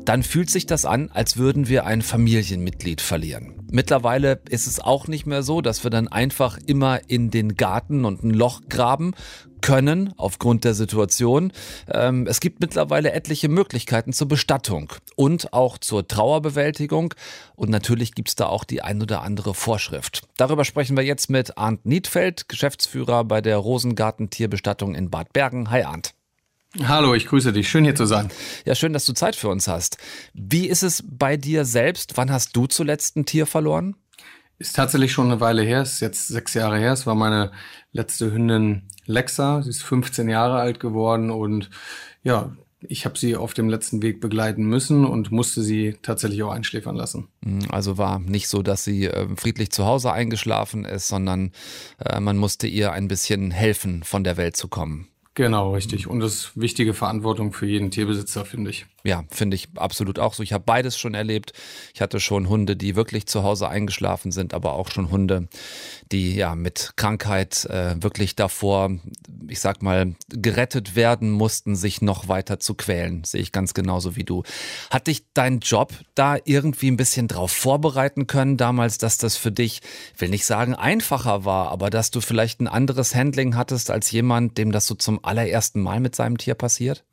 Dann 0.03 0.23
fühlt 0.23 0.49
sich 0.49 0.65
das 0.65 0.83
an, 0.83 1.11
als 1.13 1.37
würden 1.37 1.69
wir 1.69 1.85
ein 1.85 2.01
Familienmitglied 2.01 3.01
verlieren. 3.01 3.53
Mittlerweile 3.71 4.41
ist 4.49 4.65
es 4.65 4.79
auch 4.79 5.07
nicht 5.07 5.27
mehr 5.27 5.43
so, 5.43 5.61
dass 5.61 5.83
wir 5.83 5.91
dann 5.91 6.07
einfach 6.07 6.57
immer 6.65 7.01
in 7.07 7.29
den 7.29 7.55
Garten 7.55 8.03
und 8.05 8.23
ein 8.23 8.31
Loch 8.31 8.61
graben 8.67 9.13
können 9.63 10.13
aufgrund 10.17 10.65
der 10.65 10.75
Situation. 10.75 11.51
Ähm, 11.91 12.27
es 12.27 12.39
gibt 12.39 12.59
mittlerweile 12.59 13.13
etliche 13.13 13.49
Möglichkeiten 13.49 14.13
zur 14.13 14.27
Bestattung 14.27 14.93
und 15.15 15.53
auch 15.53 15.79
zur 15.79 16.07
Trauerbewältigung. 16.07 17.15
Und 17.55 17.71
natürlich 17.71 18.13
gibt 18.13 18.29
es 18.29 18.35
da 18.35 18.45
auch 18.45 18.65
die 18.65 18.83
ein 18.83 19.01
oder 19.01 19.23
andere 19.23 19.55
Vorschrift. 19.55 20.27
Darüber 20.37 20.65
sprechen 20.65 20.95
wir 20.95 21.03
jetzt 21.03 21.29
mit 21.29 21.57
Arndt 21.57 21.85
Niedfeld, 21.85 22.49
Geschäftsführer 22.49 23.23
bei 23.23 23.41
der 23.41 23.57
Rosengarten 23.57 24.29
Tierbestattung 24.29 24.93
in 24.93 25.09
Bad 25.09 25.33
Bergen. 25.33 25.71
Hi 25.71 25.83
Arndt. 25.83 26.13
Hallo, 26.83 27.13
ich 27.13 27.27
grüße 27.27 27.53
dich. 27.53 27.69
Schön 27.69 27.85
hier 27.85 27.95
zu 27.95 28.05
sein. 28.05 28.31
Ja, 28.65 28.75
schön, 28.75 28.93
dass 28.93 29.05
du 29.05 29.13
Zeit 29.13 29.35
für 29.35 29.47
uns 29.47 29.67
hast. 29.67 29.97
Wie 30.33 30.67
ist 30.67 30.83
es 30.83 31.03
bei 31.07 31.37
dir 31.37 31.65
selbst? 31.65 32.17
Wann 32.17 32.31
hast 32.31 32.55
du 32.55 32.65
zuletzt 32.67 33.15
ein 33.15 33.25
Tier 33.25 33.45
verloren? 33.45 33.95
Ist 34.63 34.77
tatsächlich 34.77 35.11
schon 35.11 35.29
eine 35.29 35.41
Weile 35.41 35.61
her, 35.61 35.81
ist 35.81 35.99
jetzt 35.99 36.29
sechs 36.29 36.53
Jahre 36.53 36.79
her. 36.79 36.93
Es 36.93 37.05
war 37.05 37.15
meine 37.15 37.51
letzte 37.91 38.31
Hündin 38.31 38.83
Lexa. 39.05 39.61
Sie 39.61 39.69
ist 39.69 39.83
15 39.83 40.29
Jahre 40.29 40.57
alt 40.57 40.79
geworden 40.79 41.31
und 41.31 41.69
ja, 42.23 42.55
ich 42.79 43.03
habe 43.03 43.17
sie 43.17 43.35
auf 43.35 43.53
dem 43.53 43.67
letzten 43.67 44.01
Weg 44.01 44.21
begleiten 44.21 44.63
müssen 44.63 45.03
und 45.03 45.33
musste 45.33 45.61
sie 45.63 45.97
tatsächlich 46.01 46.43
auch 46.43 46.53
einschläfern 46.53 46.95
lassen. 46.95 47.27
Mhm, 47.41 47.65
also 47.71 47.97
war 47.97 48.19
nicht 48.19 48.47
so, 48.47 48.61
dass 48.63 48.85
sie 48.85 49.07
äh, 49.07 49.27
friedlich 49.35 49.69
zu 49.71 49.83
Hause 49.83 50.13
eingeschlafen 50.13 50.85
ist, 50.85 51.09
sondern 51.09 51.51
äh, 51.99 52.21
man 52.21 52.37
musste 52.37 52.65
ihr 52.65 52.93
ein 52.93 53.09
bisschen 53.09 53.51
helfen, 53.51 54.03
von 54.03 54.23
der 54.23 54.37
Welt 54.37 54.55
zu 54.55 54.69
kommen. 54.69 55.09
Genau, 55.33 55.73
richtig. 55.73 56.07
Und 56.07 56.21
das 56.21 56.35
ist 56.35 56.51
wichtige 56.55 56.93
Verantwortung 56.93 57.51
für 57.51 57.65
jeden 57.65 57.91
Tierbesitzer, 57.91 58.45
finde 58.45 58.69
ich. 58.69 58.85
Ja, 59.05 59.25
finde 59.29 59.55
ich 59.55 59.67
absolut 59.75 60.17
auch 60.17 60.33
so. 60.33 60.43
Ich 60.43 60.53
habe 60.53 60.63
beides 60.63 60.97
schon 60.97 61.13
erlebt. 61.13 61.51
Ich 61.93 61.99
hatte 62.01 62.21
schon 62.21 62.47
Hunde, 62.47 62.77
die 62.77 62.95
wirklich 62.95 63.25
zu 63.25 63.43
Hause 63.43 63.67
eingeschlafen 63.67 64.31
sind, 64.31 64.53
aber 64.53 64.75
auch 64.75 64.89
schon 64.89 65.11
Hunde, 65.11 65.49
die 66.13 66.35
ja 66.35 66.55
mit 66.55 66.93
Krankheit 66.95 67.65
äh, 67.65 68.01
wirklich 68.01 68.37
davor, 68.37 68.91
ich 69.49 69.59
sag 69.59 69.81
mal, 69.81 70.15
gerettet 70.29 70.95
werden 70.95 71.31
mussten, 71.31 71.75
sich 71.75 72.01
noch 72.01 72.29
weiter 72.29 72.61
zu 72.61 72.75
quälen. 72.75 73.25
Sehe 73.25 73.41
ich 73.41 73.51
ganz 73.51 73.73
genauso 73.73 74.15
wie 74.15 74.23
du. 74.23 74.43
Hat 74.89 75.07
dich 75.07 75.25
dein 75.33 75.59
Job 75.59 75.91
da 76.15 76.37
irgendwie 76.45 76.89
ein 76.89 76.97
bisschen 76.97 77.27
drauf 77.27 77.51
vorbereiten 77.51 78.25
können 78.25 78.55
damals, 78.55 78.99
dass 78.99 79.17
das 79.17 79.35
für 79.35 79.51
dich, 79.51 79.81
will 80.17 80.29
nicht 80.29 80.45
sagen 80.45 80.75
einfacher 80.75 81.43
war, 81.43 81.71
aber 81.71 81.89
dass 81.89 82.09
du 82.09 82.21
vielleicht 82.21 82.61
ein 82.61 82.69
anderes 82.69 83.13
Handling 83.13 83.57
hattest 83.57 83.91
als 83.91 84.11
jemand, 84.11 84.57
dem 84.57 84.71
das 84.71 84.87
so 84.87 84.95
zum 84.95 85.25
allerersten 85.25 85.81
Mal 85.81 85.99
mit 85.99 86.15
seinem 86.15 86.37
Tier 86.37 86.55
passiert? 86.55 87.03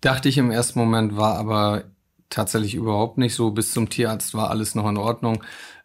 Dachte 0.00 0.28
ich 0.28 0.38
im 0.38 0.50
ersten 0.50 0.78
Moment, 0.78 1.16
war 1.16 1.36
aber 1.36 1.84
tatsächlich 2.30 2.74
überhaupt 2.74 3.18
nicht 3.18 3.34
so. 3.34 3.50
Bis 3.50 3.72
zum 3.72 3.88
Tierarzt 3.88 4.34
war 4.34 4.50
alles 4.50 4.74
noch 4.74 4.88
in 4.88 4.96
Ordnung. 4.96 5.42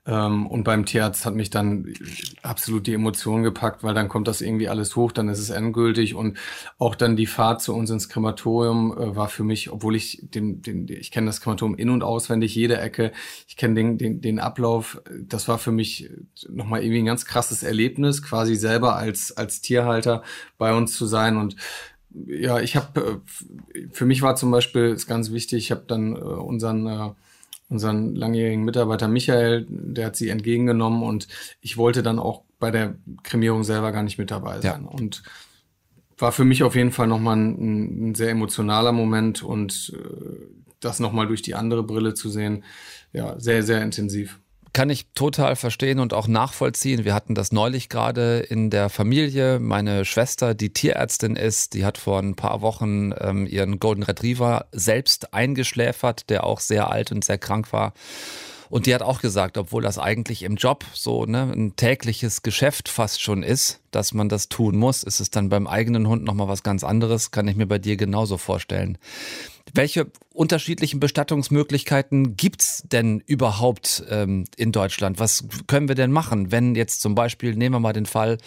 Ähm, 0.08 0.46
und 0.46 0.64
beim 0.64 0.86
Tierarzt 0.86 1.26
hat 1.26 1.34
mich 1.34 1.50
dann 1.50 1.92
absolut 2.44 2.86
die 2.86 2.94
Emotion 2.94 3.42
gepackt, 3.42 3.84
weil 3.84 3.96
dann 3.96 4.08
kommt 4.08 4.28
das 4.28 4.42
irgendwie 4.42 4.70
alles 4.70 4.96
hoch, 4.96 5.12
dann 5.12 5.30
ist 5.30 5.40
es 5.40 5.50
endgültig. 5.50 6.14
Und 6.14 6.38
auch 6.78 6.94
dann 6.94 7.16
die 7.16 7.26
Fahrt 7.26 7.62
zu 7.62 7.74
uns 7.74 7.90
ins 7.90 8.08
Krematorium 8.08 8.96
äh, 8.98 9.16
war 9.16 9.30
für 9.30 9.44
mich, 9.44 9.72
obwohl 9.72 9.96
ich 9.96 10.20
den, 10.22 10.62
den, 10.62 10.88
ich 10.88 11.10
kenne 11.10 11.26
das 11.28 11.42
Krematorium 11.42 11.76
in- 11.76 11.90
und 11.90 12.04
auswendig, 12.04 12.54
jede 12.54 12.78
Ecke, 12.78 13.12
ich 13.48 13.58
kenne 13.58 13.76
den, 13.76 13.98
den, 13.98 14.22
den 14.22 14.40
Ablauf, 14.40 15.02
das 15.20 15.48
war 15.48 15.58
für 15.58 15.72
mich 15.72 16.12
nochmal 16.50 16.84
irgendwie 16.84 17.00
ein 17.00 17.06
ganz 17.06 17.26
krasses 17.26 17.64
Erlebnis, 17.64 18.22
quasi 18.22 18.56
selber 18.56 18.96
als, 18.96 19.36
als 19.36 19.62
Tierhalter 19.62 20.22
bei 20.60 20.74
uns 20.76 20.96
zu 20.96 21.08
sein 21.08 21.38
und 21.38 21.56
ja, 22.28 22.60
ich 22.60 22.76
habe, 22.76 23.22
äh, 23.74 23.88
für 23.92 24.06
mich 24.06 24.22
war 24.22 24.36
zum 24.36 24.52
Beispiel, 24.52 24.86
ist 24.86 25.08
ganz 25.08 25.32
wichtig, 25.32 25.66
ich 25.66 25.72
habe 25.72 25.84
dann 25.88 26.16
äh, 26.16 26.20
unseren, 26.20 26.88
äh, 26.88 27.10
unseren 27.70 28.16
langjährigen 28.16 28.64
Mitarbeiter 28.64 29.08
Michael, 29.08 29.66
der 29.70 30.08
hat 30.08 30.16
sie 30.16 30.30
entgegengenommen 30.30 31.04
und 31.04 31.28
ich 31.62 31.78
wollte 31.78 32.04
dann 32.04 32.20
auch 32.20 32.44
bei 32.60 32.72
der 32.72 32.96
Kremierung 33.24 33.64
selber 33.64 33.92
gar 33.92 34.04
nicht 34.04 34.18
mit 34.18 34.32
dabei 34.32 34.62
sein. 34.62 34.84
Ja. 34.84 34.90
Und 34.90 35.24
war 36.18 36.32
für 36.32 36.46
mich 36.46 36.64
auf 36.64 36.76
jeden 36.76 36.92
Fall 36.92 37.08
nochmal 37.08 37.38
ein, 37.38 38.12
ein 38.12 38.16
sehr 38.16 38.30
emotionaler 38.30 38.94
Moment 38.94 39.44
und 39.44 39.92
das 40.80 41.02
nochmal 41.02 41.28
durch 41.28 41.42
die 41.42 41.56
andere 41.56 41.84
Brille 41.84 42.14
zu 42.14 42.30
sehen, 42.30 42.64
ja, 43.12 43.38
sehr, 43.40 43.64
sehr 43.64 43.82
intensiv. 43.82 44.40
Kann 44.76 44.90
ich 44.90 45.08
total 45.14 45.56
verstehen 45.56 46.02
und 46.02 46.14
auch 46.14 46.28
nachvollziehen. 46.28 47.06
Wir 47.06 47.14
hatten 47.14 47.34
das 47.34 47.54
neulich 47.54 47.88
gerade 47.88 48.40
in 48.40 48.70
der 48.70 48.90
Familie. 48.90 49.58
Meine 49.62 50.04
Schwester, 50.04 50.54
die 50.54 50.74
Tierärztin 50.74 51.38
ist, 51.38 51.76
die 51.76 51.86
hat 51.86 51.98
vor 51.98 52.20
ein 52.20 52.36
paar 52.36 52.60
Wochen 52.60 53.14
ähm, 53.18 53.48
ihren 53.48 53.80
Golden 53.80 54.04
Retriever 54.04 54.66
selbst 54.74 55.34
eingeschläfert, 55.34 56.30
der 56.30 56.44
auch 56.44 56.60
sehr 56.60 56.92
alt 56.92 57.14
und 57.14 57.24
sehr 57.24 57.38
krank 57.38 57.72
war. 57.72 57.94
Und 58.76 58.88
die 58.88 58.94
hat 58.94 59.04
auch 59.04 59.22
gesagt, 59.22 59.58
obwohl 59.58 59.84
das 59.84 59.98
eigentlich 59.98 60.44
im 60.44 60.58
Job 60.58 60.84
so 60.94 61.24
ne, 61.24 61.50
ein 61.50 61.78
tägliches 61.78 62.44
Geschäft 62.44 62.90
fast 62.90 63.22
schon 63.22 63.42
ist, 63.42 63.80
dass 63.92 64.14
man 64.14 64.28
das 64.28 64.50
tun 64.50 64.76
muss, 64.76 65.04
ist 65.04 65.22
es 65.22 65.30
dann 65.30 65.48
beim 65.48 65.66
eigenen 65.66 66.10
Hund 66.10 66.26
nochmal 66.26 66.50
was 66.50 66.62
ganz 66.62 66.84
anderes, 66.84 67.32
kann 67.32 67.48
ich 67.48 67.56
mir 67.56 67.68
bei 67.68 67.80
dir 67.80 67.96
genauso 67.96 68.38
vorstellen. 68.38 68.98
Welche 69.74 70.12
unterschiedlichen 70.34 71.00
Bestattungsmöglichkeiten 71.00 72.36
gibt's 72.36 72.84
denn 72.86 73.24
überhaupt 73.26 74.04
ähm, 74.10 74.44
in 74.58 74.74
Deutschland? 74.74 75.20
Was 75.20 75.46
können 75.68 75.88
wir 75.88 75.96
denn 75.96 76.12
machen, 76.12 76.52
wenn 76.52 76.76
jetzt 76.76 77.00
zum 77.00 77.16
Beispiel, 77.16 77.56
nehmen 77.56 77.76
wir 77.76 77.80
mal 77.80 77.94
den 77.94 78.06
Fall, 78.06 78.40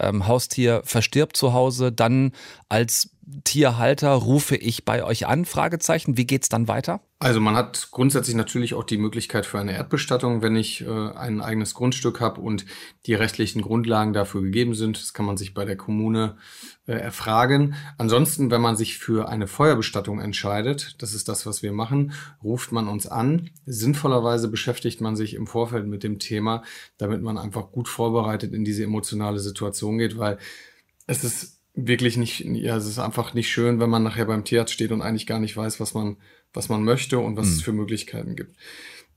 ähm, 0.00 0.26
Haustier 0.26 0.82
verstirbt 0.84 1.36
zu 1.36 1.52
Hause, 1.52 1.92
dann 1.92 2.32
als 2.68 3.10
Tierhalter 3.42 4.12
rufe 4.12 4.54
ich 4.54 4.84
bei 4.84 5.02
euch 5.02 5.26
an? 5.26 5.44
Fragezeichen. 5.44 6.16
Wie 6.16 6.26
geht's 6.26 6.48
dann 6.48 6.68
weiter? 6.68 7.00
Also 7.18 7.40
man 7.40 7.56
hat 7.56 7.88
grundsätzlich 7.90 8.36
natürlich 8.36 8.74
auch 8.74 8.84
die 8.84 8.98
Möglichkeit 8.98 9.46
für 9.46 9.58
eine 9.58 9.72
Erdbestattung, 9.72 10.42
wenn 10.42 10.54
ich 10.54 10.82
äh, 10.82 10.88
ein 10.88 11.40
eigenes 11.40 11.74
Grundstück 11.74 12.20
habe 12.20 12.40
und 12.40 12.66
die 13.06 13.14
rechtlichen 13.14 13.62
Grundlagen 13.62 14.12
dafür 14.12 14.42
gegeben 14.42 14.74
sind. 14.74 15.00
Das 15.00 15.12
kann 15.12 15.26
man 15.26 15.36
sich 15.36 15.54
bei 15.54 15.64
der 15.64 15.76
Kommune 15.76 16.36
äh, 16.86 16.92
erfragen. 16.92 17.74
Ansonsten, 17.98 18.52
wenn 18.52 18.60
man 18.60 18.76
sich 18.76 18.98
für 18.98 19.28
eine 19.28 19.48
Feuerbestattung 19.48 20.20
entscheidet, 20.20 21.02
das 21.02 21.12
ist 21.12 21.28
das, 21.28 21.46
was 21.46 21.64
wir 21.64 21.72
machen, 21.72 22.12
ruft 22.44 22.70
man 22.70 22.86
uns 22.86 23.08
an. 23.08 23.50
Sinnvollerweise 23.64 24.46
beschäftigt 24.48 25.00
man 25.00 25.16
sich 25.16 25.34
im 25.34 25.48
Vorfeld 25.48 25.88
mit 25.88 26.04
dem 26.04 26.20
Thema, 26.20 26.62
damit 26.96 27.22
man 27.22 27.38
einfach 27.38 27.72
gut 27.72 27.88
vorbereitet 27.88 28.52
in 28.52 28.64
diese 28.64 28.84
emotionale 28.84 29.40
Situation 29.40 29.98
geht, 29.98 30.16
weil 30.16 30.38
es 31.08 31.24
ist 31.24 31.55
wirklich 31.76 32.16
nicht, 32.16 32.40
ja, 32.40 32.76
es 32.76 32.86
ist 32.86 32.98
einfach 32.98 33.34
nicht 33.34 33.50
schön, 33.50 33.78
wenn 33.78 33.90
man 33.90 34.02
nachher 34.02 34.24
beim 34.24 34.44
Tierarzt 34.44 34.72
steht 34.72 34.90
und 34.90 35.02
eigentlich 35.02 35.26
gar 35.26 35.38
nicht 35.38 35.56
weiß, 35.56 35.78
was 35.78 35.94
man, 35.94 36.16
was 36.52 36.68
man 36.68 36.82
möchte 36.82 37.18
und 37.18 37.36
was 37.36 37.46
mhm. 37.46 37.52
es 37.52 37.62
für 37.62 37.72
Möglichkeiten 37.72 38.34
gibt. 38.34 38.56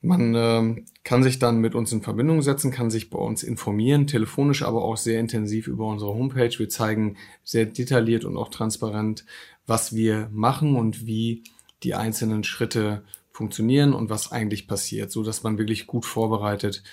Man 0.01 0.33
ähm, 0.35 0.85
kann 1.03 1.23
sich 1.23 1.39
dann 1.39 1.59
mit 1.59 1.75
uns 1.75 1.91
in 1.91 2.01
Verbindung 2.01 2.41
setzen, 2.41 2.71
kann 2.71 2.89
sich 2.89 3.09
bei 3.09 3.19
uns 3.19 3.43
informieren, 3.43 4.07
telefonisch, 4.07 4.61
aber 4.61 4.83
auch 4.83 4.95
sehr 4.95 5.19
intensiv 5.19 5.67
über 5.67 5.87
unsere 5.87 6.13
Homepage. 6.13 6.57
Wir 6.57 6.69
zeigen 6.69 7.17
sehr 7.43 7.65
detailliert 7.65 8.23
und 8.23 8.37
auch 8.37 8.49
transparent, 8.49 9.25
was 9.65 9.93
wir 9.93 10.29
machen 10.31 10.75
und 10.75 11.05
wie 11.05 11.43
die 11.83 11.95
einzelnen 11.95 12.43
Schritte 12.43 13.03
funktionieren 13.31 13.93
und 13.93 14.09
was 14.09 14.31
eigentlich 14.31 14.67
passiert, 14.67 15.11
so 15.11 15.23
dass 15.23 15.43
man 15.43 15.57
wirklich 15.57 15.87
gut 15.87 16.05
vorbereitet 16.05 16.83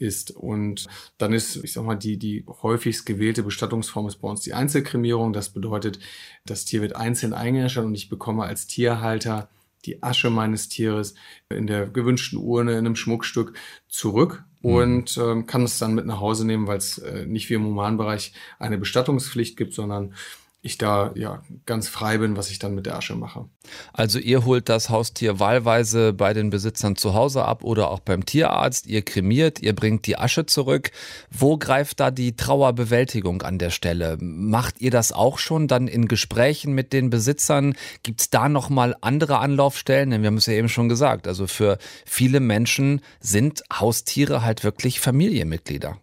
ist. 0.00 0.30
Und 0.30 0.86
dann 1.18 1.32
ist, 1.32 1.56
ich 1.62 1.72
sag 1.72 1.84
mal, 1.84 1.96
die, 1.96 2.16
die 2.16 2.44
häufigst 2.62 3.06
gewählte 3.06 3.42
Bestattungsform 3.42 4.08
ist 4.08 4.16
bei 4.16 4.28
uns 4.28 4.40
die 4.40 4.54
Einzelkremierung. 4.54 5.32
Das 5.32 5.50
bedeutet, 5.50 5.98
das 6.44 6.64
Tier 6.64 6.82
wird 6.82 6.96
einzeln 6.96 7.32
eingeäschert 7.32 7.84
und 7.84 7.94
ich 7.94 8.08
bekomme 8.08 8.44
als 8.44 8.66
Tierhalter 8.66 9.48
die 9.84 10.02
Asche 10.02 10.30
meines 10.30 10.68
Tieres 10.68 11.14
in 11.48 11.66
der 11.66 11.86
gewünschten 11.86 12.38
Urne, 12.38 12.72
in 12.72 12.78
einem 12.78 12.96
Schmuckstück 12.96 13.54
zurück 13.88 14.44
mhm. 14.62 14.74
und 14.74 15.18
ähm, 15.18 15.46
kann 15.46 15.62
es 15.62 15.78
dann 15.78 15.94
mit 15.94 16.06
nach 16.06 16.20
Hause 16.20 16.46
nehmen, 16.46 16.66
weil 16.66 16.78
es 16.78 16.98
äh, 16.98 17.26
nicht 17.26 17.48
wie 17.48 17.54
im 17.54 17.64
Humanbereich 17.64 18.32
eine 18.58 18.78
Bestattungspflicht 18.78 19.56
gibt, 19.56 19.72
sondern 19.72 20.14
ich 20.62 20.76
da 20.76 21.12
ja 21.14 21.42
ganz 21.64 21.88
frei 21.88 22.18
bin, 22.18 22.36
was 22.36 22.50
ich 22.50 22.58
dann 22.58 22.74
mit 22.74 22.84
der 22.84 22.96
Asche 22.96 23.14
mache. 23.14 23.46
Also 23.94 24.18
ihr 24.18 24.44
holt 24.44 24.68
das 24.68 24.90
Haustier 24.90 25.40
wahlweise 25.40 26.12
bei 26.12 26.34
den 26.34 26.50
Besitzern 26.50 26.96
zu 26.96 27.14
Hause 27.14 27.46
ab 27.46 27.64
oder 27.64 27.90
auch 27.90 28.00
beim 28.00 28.26
Tierarzt, 28.26 28.86
ihr 28.86 29.00
kremiert, 29.02 29.60
ihr 29.60 29.74
bringt 29.74 30.06
die 30.06 30.18
Asche 30.18 30.44
zurück. 30.44 30.90
Wo 31.30 31.56
greift 31.56 32.00
da 32.00 32.10
die 32.10 32.36
Trauerbewältigung 32.36 33.40
an 33.40 33.58
der 33.58 33.70
Stelle? 33.70 34.18
Macht 34.20 34.82
ihr 34.82 34.90
das 34.90 35.12
auch 35.12 35.38
schon 35.38 35.66
dann 35.66 35.88
in 35.88 36.08
Gesprächen 36.08 36.74
mit 36.74 36.92
den 36.92 37.08
Besitzern? 37.08 37.74
Gibt 38.02 38.20
es 38.20 38.28
da 38.28 38.50
nochmal 38.50 38.94
andere 39.00 39.38
Anlaufstellen? 39.38 40.10
Denn 40.10 40.20
wir 40.20 40.26
haben 40.26 40.36
es 40.36 40.46
ja 40.46 40.52
eben 40.52 40.68
schon 40.68 40.90
gesagt, 40.90 41.26
also 41.26 41.46
für 41.46 41.78
viele 42.04 42.40
Menschen 42.40 43.00
sind 43.20 43.62
Haustiere 43.72 44.44
halt 44.44 44.62
wirklich 44.62 45.00
Familienmitglieder. 45.00 45.96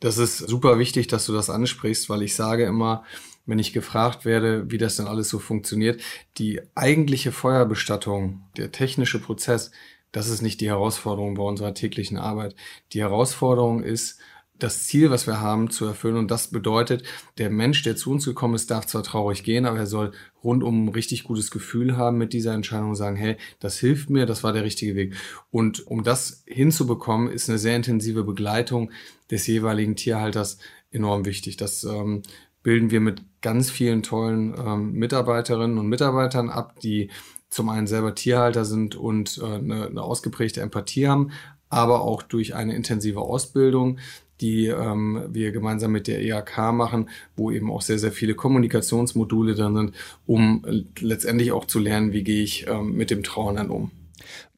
Das 0.00 0.18
ist 0.18 0.38
super 0.38 0.78
wichtig, 0.78 1.06
dass 1.06 1.24
du 1.24 1.32
das 1.32 1.50
ansprichst, 1.50 2.10
weil 2.10 2.22
ich 2.22 2.34
sage 2.34 2.64
immer, 2.64 3.04
wenn 3.46 3.58
ich 3.58 3.72
gefragt 3.72 4.24
werde, 4.24 4.70
wie 4.70 4.78
das 4.78 4.96
denn 4.96 5.06
alles 5.06 5.28
so 5.28 5.38
funktioniert, 5.38 6.02
die 6.38 6.60
eigentliche 6.74 7.32
Feuerbestattung, 7.32 8.42
der 8.56 8.72
technische 8.72 9.20
Prozess, 9.20 9.70
das 10.12 10.28
ist 10.28 10.42
nicht 10.42 10.60
die 10.60 10.68
Herausforderung 10.68 11.34
bei 11.34 11.42
unserer 11.42 11.74
täglichen 11.74 12.16
Arbeit. 12.16 12.54
Die 12.92 13.00
Herausforderung 13.00 13.82
ist, 13.82 14.18
das 14.58 14.86
Ziel, 14.86 15.10
was 15.10 15.26
wir 15.26 15.40
haben, 15.40 15.70
zu 15.70 15.84
erfüllen. 15.84 16.16
Und 16.16 16.30
das 16.30 16.48
bedeutet, 16.48 17.02
der 17.38 17.50
Mensch, 17.50 17.82
der 17.82 17.96
zu 17.96 18.10
uns 18.10 18.24
gekommen 18.24 18.54
ist, 18.54 18.70
darf 18.70 18.86
zwar 18.86 19.02
traurig 19.02 19.44
gehen, 19.44 19.66
aber 19.66 19.78
er 19.78 19.86
soll 19.86 20.12
rundum 20.42 20.86
ein 20.86 20.88
richtig 20.88 21.24
gutes 21.24 21.50
Gefühl 21.50 21.96
haben 21.96 22.16
mit 22.18 22.32
dieser 22.32 22.54
Entscheidung 22.54 22.90
und 22.90 22.96
sagen, 22.96 23.16
hey, 23.16 23.36
das 23.60 23.78
hilft 23.78 24.10
mir, 24.10 24.26
das 24.26 24.44
war 24.44 24.52
der 24.52 24.64
richtige 24.64 24.94
Weg. 24.94 25.14
Und 25.50 25.86
um 25.86 26.02
das 26.04 26.42
hinzubekommen, 26.46 27.30
ist 27.30 27.48
eine 27.48 27.58
sehr 27.58 27.76
intensive 27.76 28.24
Begleitung 28.24 28.90
des 29.30 29.46
jeweiligen 29.46 29.96
Tierhalters 29.96 30.58
enorm 30.90 31.24
wichtig. 31.24 31.56
Das 31.56 31.84
ähm, 31.84 32.22
bilden 32.66 32.90
wir 32.90 33.00
mit 33.00 33.22
ganz 33.42 33.70
vielen 33.70 34.02
tollen 34.02 34.52
ähm, 34.58 34.94
Mitarbeiterinnen 34.94 35.78
und 35.78 35.86
Mitarbeitern 35.86 36.50
ab, 36.50 36.80
die 36.80 37.10
zum 37.48 37.68
einen 37.68 37.86
selber 37.86 38.16
Tierhalter 38.16 38.64
sind 38.64 38.96
und 38.96 39.38
äh, 39.40 39.44
eine, 39.44 39.86
eine 39.86 40.02
ausgeprägte 40.02 40.62
Empathie 40.62 41.06
haben, 41.06 41.30
aber 41.68 42.00
auch 42.00 42.22
durch 42.22 42.56
eine 42.56 42.74
intensive 42.74 43.20
Ausbildung, 43.20 44.00
die 44.40 44.66
ähm, 44.66 45.26
wir 45.28 45.52
gemeinsam 45.52 45.92
mit 45.92 46.08
der 46.08 46.20
EAK 46.20 46.72
machen, 46.72 47.08
wo 47.36 47.52
eben 47.52 47.70
auch 47.70 47.82
sehr, 47.82 48.00
sehr 48.00 48.10
viele 48.10 48.34
Kommunikationsmodule 48.34 49.54
drin 49.54 49.76
sind, 49.76 49.92
um 50.26 50.64
äh, 50.66 50.82
letztendlich 50.98 51.52
auch 51.52 51.66
zu 51.66 51.78
lernen, 51.78 52.12
wie 52.12 52.24
gehe 52.24 52.42
ich 52.42 52.66
ähm, 52.66 52.96
mit 52.96 53.12
dem 53.12 53.22
Trauernden 53.22 53.70
um. 53.70 53.92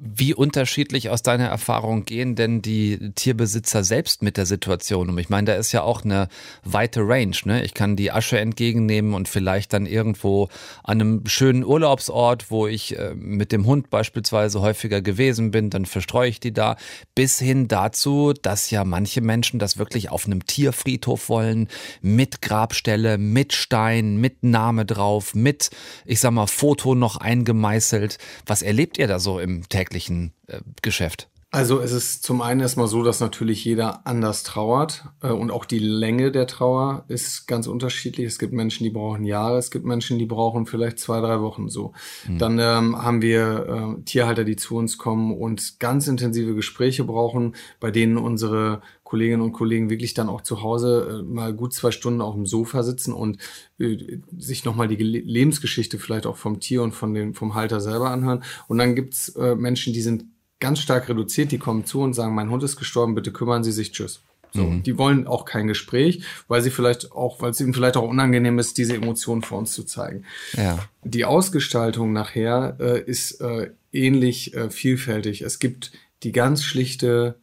Wie 0.01 0.33
unterschiedlich 0.33 1.11
aus 1.11 1.23
deiner 1.23 1.47
Erfahrung 1.47 2.05
gehen 2.05 2.37
denn 2.37 2.63
die 2.63 3.11
Tierbesitzer 3.17 3.83
selbst 3.83 4.23
mit 4.23 4.37
der 4.37 4.47
Situation 4.47 5.11
um? 5.11 5.19
Ich 5.19 5.29
meine, 5.29 5.47
da 5.47 5.55
ist 5.55 5.73
ja 5.73 5.83
auch 5.83 6.05
eine 6.05 6.29
weite 6.63 7.01
Range. 7.01 7.35
Ne? 7.47 7.65
Ich 7.65 7.75
kann 7.75 7.97
die 7.97 8.13
Asche 8.13 8.39
entgegennehmen 8.39 9.13
und 9.13 9.29
vielleicht 9.29 9.73
dann 9.73 9.87
irgendwo 9.87 10.51
an 10.85 11.01
einem 11.01 11.27
schönen 11.27 11.65
Urlaubsort, 11.65 12.49
wo 12.49 12.69
ich 12.69 12.97
äh, 12.97 13.13
mit 13.17 13.51
dem 13.51 13.67
Hund 13.67 13.91
beispielsweise 13.91 14.61
häufiger 14.61 15.03
gewesen 15.03 15.51
bin, 15.51 15.69
dann 15.69 15.85
verstreue 15.85 16.29
ich 16.29 16.39
die 16.39 16.53
da. 16.53 16.77
Bis 17.17 17.41
hin 17.41 17.67
dazu, 17.67 18.33
dass 18.41 18.71
ja 18.71 18.85
manche 18.85 19.21
Menschen 19.21 19.59
das 19.59 19.79
wirklich 19.79 20.11
auf 20.11 20.27
einem 20.27 20.47
Tierfriedhof 20.47 21.29
wollen, 21.29 21.67
mit 22.03 22.41
Grabstelle, 22.41 23.19
mit 23.19 23.53
Stein, 23.53 24.19
mit 24.19 24.45
Name 24.45 24.87
drauf, 24.87 25.35
mit, 25.35 25.71
ich 26.07 26.21
sag 26.21 26.31
mal, 26.31 26.47
Foto 26.47 26.95
noch 26.95 27.17
eingemeißelt. 27.17 28.19
Was 28.47 28.63
erlebt 28.63 28.97
ihr 28.97 29.09
da 29.09 29.19
so 29.19 29.41
im 29.41 29.69
täglichen 29.69 29.88
täglichen 29.89 30.33
äh, 30.47 30.61
Geschäft? 30.83 31.29
Also 31.51 31.81
es 31.81 31.93
ist 31.93 32.25
zum 32.25 32.43
einen 32.43 32.61
erstmal 32.61 32.89
so, 32.89 33.03
dass 33.03 33.21
natürlich 33.21 33.65
jeder 33.65 34.07
anders 34.07 34.43
trauert 34.43 35.05
äh, 35.23 35.29
und 35.29 35.51
auch 35.51 35.65
die 35.65 35.79
Länge 35.79 36.31
der 36.31 36.47
Trauer 36.47 37.07
ist 37.09 37.47
ganz 37.47 37.67
unterschiedlich. 37.67 38.27
Es 38.27 38.39
gibt 38.39 38.53
Menschen, 38.53 38.85
die 38.85 38.91
brauchen 38.91 39.25
Jahre, 39.25 39.57
es 39.57 39.71
gibt 39.71 39.87
Menschen, 39.87 40.19
die 40.19 40.27
brauchen 40.27 40.67
vielleicht 40.67 40.99
zwei, 40.99 41.23
drei 41.23 41.41
Wochen 41.41 41.71
so. 41.71 41.95
Mhm. 42.27 42.39
Dann 42.39 42.59
ähm, 42.59 43.03
haben 43.03 43.23
wir 43.23 43.97
äh, 43.99 44.03
Tierhalter, 44.03 44.45
die 44.45 44.57
zu 44.57 44.77
uns 44.77 44.99
kommen 44.99 45.35
und 45.35 45.81
ganz 45.81 46.07
intensive 46.07 46.55
Gespräche 46.55 47.05
brauchen, 47.05 47.57
bei 47.81 47.91
denen 47.91 48.19
unsere 48.19 48.83
Kolleginnen 49.09 49.41
und 49.41 49.53
Kollegen 49.53 49.89
wirklich 49.89 50.13
dann 50.13 50.29
auch 50.29 50.43
zu 50.43 50.63
Hause 50.63 51.21
äh, 51.21 51.23
mal 51.23 51.55
gut 51.55 51.73
zwei 51.73 51.93
Stunden 51.93 52.21
auf 52.21 52.35
dem 52.35 52.45
Sofa 52.45 52.83
sitzen 52.83 53.15
und 53.15 53.39
äh, 53.79 54.19
sich 54.37 54.67
nochmal 54.67 54.87
die 54.87 54.97
Lebensgeschichte 54.97 55.99
vielleicht 55.99 56.27
auch 56.27 56.37
vom 56.37 56.61
Tier 56.61 56.83
und 56.83 56.93
von 56.93 57.15
den, 57.15 57.33
vom 57.33 57.55
Halter 57.55 57.81
selber 57.81 58.11
anhören. 58.11 58.45
Und 58.67 58.77
dann 58.77 58.95
gibt's 58.95 59.31
äh, 59.31 59.55
Menschen, 59.55 59.95
die 59.95 60.03
sind 60.03 60.27
ganz 60.61 60.81
stark 60.81 61.09
reduziert, 61.09 61.53
die 61.53 61.59
kommen 61.59 61.87
zu 61.87 62.03
und 62.03 62.13
sagen, 62.13 62.35
mein 62.35 62.51
Hund 62.51 62.63
ist 62.63 62.77
gestorben, 62.77 63.15
bitte 63.15 63.33
kümmern 63.33 63.65
Sie 63.65 63.73
sich, 63.73 63.93
tschüss. 63.93 64.21
So, 64.53 64.65
mhm. 64.65 64.83
die 64.83 64.99
wollen 64.99 65.27
auch 65.27 65.47
kein 65.47 65.69
Gespräch, 65.69 66.23
weil 66.47 66.61
sie 66.61 66.71
vielleicht 66.71 67.13
auch, 67.13 67.41
weil 67.41 67.51
es 67.51 67.61
ihnen 67.61 67.73
vielleicht 67.73 67.97
auch 67.97 68.09
unangenehm 68.09 68.59
ist, 68.59 68.77
diese 68.77 68.95
Emotionen 68.95 69.43
vor 69.43 69.59
uns 69.59 69.73
zu 69.73 69.85
zeigen. 69.85 70.25
Ja. 70.55 70.79
Die 71.05 71.25
Ausgestaltung 71.25 72.13
nachher 72.13 72.77
äh, 72.79 73.01
ist 73.01 73.41
äh, 73.41 73.71
ähnlich 73.93 74.55
äh, 74.55 74.71
vielfältig. 74.71 75.43
Es 75.43 75.59
gibt 75.59 75.93
die 76.23 76.33
ganz 76.33 76.63
schlichte 76.63 77.37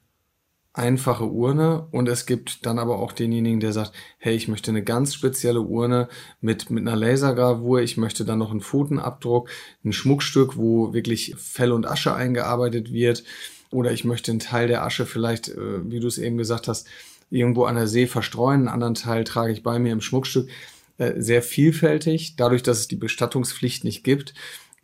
einfache 0.75 1.25
Urne 1.25 1.87
und 1.91 2.09
es 2.09 2.25
gibt 2.25 2.65
dann 2.65 2.79
aber 2.79 2.99
auch 2.99 3.13
denjenigen, 3.13 3.61
der 3.61 3.71
sagt, 3.71 3.93
hey, 4.17 4.35
ich 4.35 4.49
möchte 4.49 4.71
eine 4.71 4.83
ganz 4.83 5.13
spezielle 5.13 5.61
Urne 5.61 6.09
mit, 6.41 6.69
mit 6.69 6.85
einer 6.85 6.97
Lasergravur, 6.97 7.81
ich 7.81 7.95
möchte 7.95 8.25
dann 8.25 8.39
noch 8.39 8.51
einen 8.51 8.59
Pfotenabdruck, 8.59 9.49
ein 9.85 9.93
Schmuckstück, 9.93 10.57
wo 10.57 10.93
wirklich 10.93 11.33
Fell 11.37 11.71
und 11.71 11.87
Asche 11.87 12.13
eingearbeitet 12.13 12.91
wird. 12.91 13.23
Oder 13.71 13.93
ich 13.93 14.03
möchte 14.03 14.31
einen 14.31 14.39
Teil 14.39 14.67
der 14.67 14.83
Asche 14.83 15.05
vielleicht, 15.05 15.49
äh, 15.49 15.89
wie 15.89 15.99
du 15.99 16.07
es 16.07 16.17
eben 16.17 16.37
gesagt 16.37 16.67
hast, 16.67 16.87
irgendwo 17.29 17.63
an 17.63 17.75
der 17.75 17.87
See 17.87 18.05
verstreuen, 18.05 18.61
einen 18.61 18.67
anderen 18.67 18.95
Teil 18.95 19.23
trage 19.23 19.53
ich 19.53 19.63
bei 19.63 19.79
mir 19.79 19.93
im 19.93 20.01
Schmuckstück. 20.01 20.49
Äh, 20.97 21.13
sehr 21.21 21.41
vielfältig, 21.41 22.35
dadurch, 22.35 22.63
dass 22.63 22.79
es 22.79 22.87
die 22.87 22.95
Bestattungspflicht 22.95 23.83
nicht 23.85 24.03
gibt, 24.03 24.33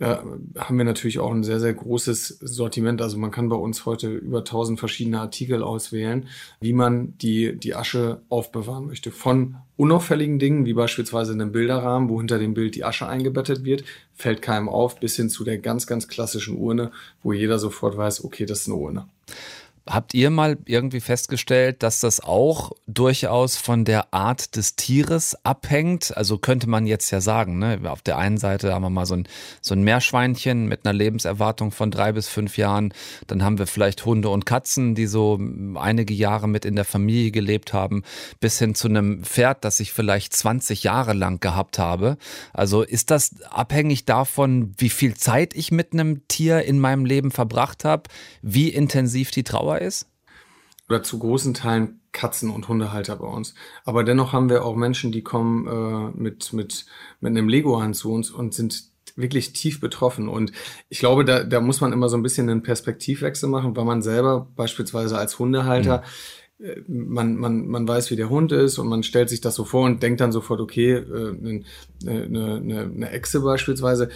ja, 0.02 0.24
haben 0.58 0.78
wir 0.80 0.84
natürlich 0.84 1.20
auch 1.20 1.32
ein 1.32 1.44
sehr, 1.44 1.60
sehr 1.60 1.76
großes 1.76 2.40
Sortiment. 2.42 3.04
Also 3.04 3.20
man 3.20 3.30
kann 3.30 3.50
bei 3.50 3.56
uns 3.56 3.86
heute 3.86 4.12
über 4.12 4.40
1000 4.40 4.80
verschiedene 4.80 5.20
Artikel 5.20 5.62
auswählen, 5.62 6.28
wie 6.60 6.74
man 6.74 7.14
die, 7.20 7.56
die 7.56 7.76
Asche 7.76 8.20
aufbewahren 8.28 8.88
möchte. 8.88 9.12
Von 9.12 9.58
unauffälligen 9.78 10.40
Dingen, 10.40 10.66
wie 10.66 10.74
beispielsweise 10.74 11.34
einem 11.34 11.52
Bilderrahmen, 11.52 12.10
wo 12.10 12.18
hinter 12.18 12.40
dem 12.40 12.56
Bild 12.56 12.74
die 12.74 12.84
Asche 12.84 13.08
eingebettet 13.08 13.64
wird, 13.64 13.84
fällt 14.16 14.42
keinem 14.42 14.70
auf, 14.70 15.00
bis 15.00 15.18
hin 15.18 15.30
zu 15.30 15.44
der 15.44 15.60
ganz, 15.60 15.86
ganz 15.86 16.08
klassischen 16.08 16.58
Urne, 16.58 16.92
wo 17.22 17.32
jeder 17.32 17.60
sofort 17.60 17.96
weiß, 17.96 18.24
okay, 18.24 18.48
das 18.48 18.62
ist 18.62 18.70
eine 18.70 18.78
Urne. 18.78 19.06
Habt 19.88 20.14
ihr 20.14 20.30
mal 20.30 20.60
irgendwie 20.66 21.00
festgestellt, 21.00 21.82
dass 21.82 22.00
das 22.02 22.20
auch 22.20 22.72
durchaus 22.86 23.58
von 23.58 23.84
der 23.84 24.14
Art 24.14 24.56
des 24.56 24.76
Tieres 24.76 25.36
abhängt? 25.44 26.16
Also 26.16 26.38
könnte 26.38 26.70
man 26.70 26.86
jetzt 26.86 27.10
ja 27.10 27.20
sagen, 27.20 27.58
ne? 27.58 27.80
auf 27.86 28.04
der 28.04 28.20
einen 28.20 28.38
Seite 28.38 28.76
haben 28.76 28.84
wir 28.84 28.92
mal 28.92 29.08
so 29.08 29.16
ein, 29.16 29.28
so 29.60 29.74
ein 29.74 29.82
Meerschweinchen 29.82 30.68
mit 30.68 30.86
einer 30.86 30.94
Lebenserwartung 30.94 31.72
von 31.72 31.90
drei 31.90 32.12
bis 32.12 32.28
fünf 32.28 32.58
Jahren. 32.58 32.94
Dann 33.26 33.44
haben 33.44 33.58
wir 33.58 33.66
vielleicht 33.66 34.06
Hunde 34.06 34.30
und 34.30 34.46
Katzen, 34.46 34.94
die 34.94 35.08
so 35.08 35.40
einige 35.74 36.14
Jahre 36.14 36.48
mit 36.48 36.64
in 36.64 36.76
der 36.76 36.86
Familie 36.86 37.32
gelebt 37.32 37.74
haben, 37.74 38.04
bis 38.40 38.60
hin 38.60 38.76
zu 38.76 38.88
einem 38.88 39.24
Pferd, 39.24 39.66
das 39.66 39.80
ich 39.80 39.94
vielleicht 39.94 40.34
20 40.34 40.84
Jahre 40.84 41.14
lang 41.14 41.40
gehabt 41.40 41.80
habe. 41.80 42.18
Also 42.54 42.84
ist 42.84 43.10
das 43.10 43.42
abhängig 43.50 44.06
davon, 44.06 44.74
wie 44.78 44.90
viel 44.90 45.16
Zeit 45.16 45.56
ich 45.56 45.72
mit 45.72 45.94
einem 45.94 46.28
Tier 46.28 46.62
in 46.64 46.80
meinem 46.80 47.06
Leben 47.06 47.32
verbracht 47.32 47.84
habe, 47.84 48.04
wie 48.44 48.70
intensiv 48.70 49.32
die 49.32 49.44
Trauer 49.44 49.71
Dauer 49.72 49.82
ist? 49.82 50.08
Oder 50.90 51.04
zu 51.04 51.20
großen 51.20 51.54
Teilen 51.54 52.02
Katzen- 52.12 52.50
und 52.50 52.68
Hundehalter 52.68 53.16
bei 53.16 53.28
uns. 53.28 53.54
Aber 53.86 54.04
dennoch 54.04 54.34
haben 54.34 54.50
wir 54.50 54.66
auch 54.66 54.76
Menschen, 54.76 55.12
die 55.12 55.22
kommen 55.22 55.68
äh, 55.68 56.20
mit, 56.20 56.52
mit, 56.52 56.86
mit 57.22 57.30
einem 57.30 57.48
Lego-Hand 57.48 57.96
zu 57.96 58.12
uns 58.12 58.30
und 58.30 58.54
sind 58.54 58.84
wirklich 59.16 59.54
tief 59.54 59.80
betroffen. 59.80 60.28
Und 60.28 60.52
ich 60.90 61.00
glaube, 61.00 61.24
da, 61.24 61.44
da 61.44 61.62
muss 61.62 61.80
man 61.80 61.94
immer 61.94 62.10
so 62.10 62.18
ein 62.18 62.24
bisschen 62.24 62.50
einen 62.50 62.64
Perspektivwechsel 62.64 63.48
machen, 63.48 63.76
weil 63.76 63.86
man 63.86 64.02
selber 64.02 64.48
beispielsweise 64.56 65.18
als 65.18 65.40
Hundehalter 65.40 66.04
mhm. 66.58 66.86
man, 66.88 67.36
man, 67.38 67.68
man 67.68 67.88
weiß, 67.88 68.12
wie 68.12 68.16
der 68.18 68.30
Hund 68.30 68.52
ist 68.52 68.78
und 68.78 68.88
man 68.88 69.04
stellt 69.04 69.30
sich 69.30 69.42
das 69.42 69.56
so 69.56 69.64
vor 69.64 69.86
und 69.86 70.04
denkt 70.04 70.20
dann 70.20 70.32
sofort, 70.34 70.60
okay, 70.60 70.94
äh, 70.94 71.30
eine, 71.30 71.64
eine, 72.06 72.92
eine 72.94 73.10
Echse 73.12 73.42
beispielsweise, 73.42 74.10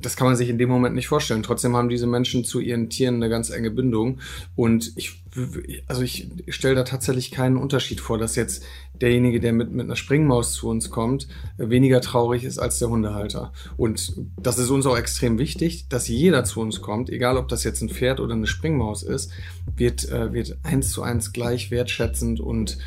das 0.00 0.16
kann 0.16 0.26
man 0.26 0.36
sich 0.36 0.48
in 0.48 0.58
dem 0.58 0.68
Moment 0.68 0.94
nicht 0.94 1.08
vorstellen. 1.08 1.42
Trotzdem 1.42 1.76
haben 1.76 1.88
diese 1.88 2.06
Menschen 2.06 2.44
zu 2.44 2.60
ihren 2.60 2.90
Tieren 2.90 3.16
eine 3.16 3.28
ganz 3.28 3.50
enge 3.50 3.70
Bindung. 3.70 4.20
Und 4.56 4.92
ich, 4.96 5.22
also 5.86 6.02
ich 6.02 6.28
stelle 6.48 6.74
da 6.74 6.84
tatsächlich 6.84 7.30
keinen 7.30 7.56
Unterschied 7.56 8.00
vor, 8.00 8.18
dass 8.18 8.36
jetzt 8.36 8.64
derjenige, 9.00 9.40
der 9.40 9.52
mit, 9.52 9.72
mit 9.72 9.86
einer 9.86 9.96
Springmaus 9.96 10.52
zu 10.52 10.68
uns 10.68 10.90
kommt, 10.90 11.28
weniger 11.56 12.00
traurig 12.00 12.44
ist 12.44 12.58
als 12.58 12.78
der 12.78 12.90
Hundehalter. 12.90 13.52
Und 13.76 14.12
das 14.36 14.58
ist 14.58 14.70
uns 14.70 14.86
auch 14.86 14.96
extrem 14.96 15.38
wichtig, 15.38 15.88
dass 15.88 16.08
jeder 16.08 16.44
zu 16.44 16.60
uns 16.60 16.80
kommt, 16.80 17.10
egal 17.10 17.36
ob 17.36 17.48
das 17.48 17.64
jetzt 17.64 17.80
ein 17.82 17.88
Pferd 17.88 18.20
oder 18.20 18.34
eine 18.34 18.46
Springmaus 18.46 19.02
ist, 19.02 19.30
wird, 19.76 20.08
äh, 20.10 20.32
wird 20.32 20.58
eins 20.62 20.90
zu 20.90 21.02
eins 21.02 21.32
gleich 21.32 21.70
wertschätzend 21.70 22.40
und 22.40 22.78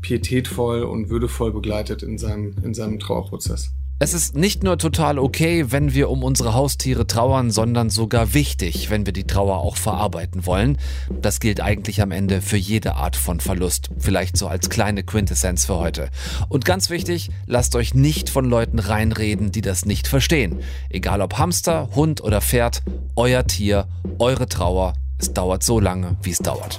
pietätvoll 0.00 0.82
und 0.82 1.08
würdevoll 1.08 1.52
begleitet 1.52 2.02
in 2.02 2.18
seinem, 2.18 2.54
in 2.62 2.74
seinem 2.74 2.98
Trauerprozess. 2.98 3.72
Es 4.02 4.14
ist 4.14 4.34
nicht 4.34 4.64
nur 4.64 4.78
total 4.78 5.16
okay, 5.16 5.66
wenn 5.70 5.94
wir 5.94 6.10
um 6.10 6.24
unsere 6.24 6.54
Haustiere 6.54 7.06
trauern, 7.06 7.52
sondern 7.52 7.88
sogar 7.88 8.34
wichtig, 8.34 8.90
wenn 8.90 9.06
wir 9.06 9.12
die 9.12 9.28
Trauer 9.28 9.58
auch 9.58 9.76
verarbeiten 9.76 10.44
wollen. 10.44 10.76
Das 11.08 11.38
gilt 11.38 11.60
eigentlich 11.60 12.02
am 12.02 12.10
Ende 12.10 12.42
für 12.42 12.56
jede 12.56 12.96
Art 12.96 13.14
von 13.14 13.38
Verlust. 13.38 13.90
Vielleicht 14.00 14.36
so 14.36 14.48
als 14.48 14.70
kleine 14.70 15.04
Quintessenz 15.04 15.66
für 15.66 15.76
heute. 15.76 16.08
Und 16.48 16.64
ganz 16.64 16.90
wichtig, 16.90 17.30
lasst 17.46 17.76
euch 17.76 17.94
nicht 17.94 18.28
von 18.28 18.44
Leuten 18.44 18.80
reinreden, 18.80 19.52
die 19.52 19.60
das 19.60 19.84
nicht 19.84 20.08
verstehen. 20.08 20.58
Egal 20.90 21.20
ob 21.20 21.38
Hamster, 21.38 21.88
Hund 21.94 22.24
oder 22.24 22.40
Pferd, 22.40 22.82
euer 23.14 23.46
Tier, 23.46 23.86
eure 24.18 24.48
Trauer. 24.48 24.94
Es 25.18 25.32
dauert 25.32 25.62
so 25.62 25.78
lange, 25.78 26.16
wie 26.22 26.32
es 26.32 26.38
dauert. 26.38 26.76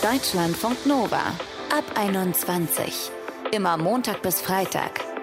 Deutschlandfunk 0.00 0.86
Nova 0.86 1.34
ab 1.70 1.84
21. 1.96 3.10
Immer 3.52 3.76
Montag 3.76 4.22
bis 4.22 4.40
Freitag 4.40 5.15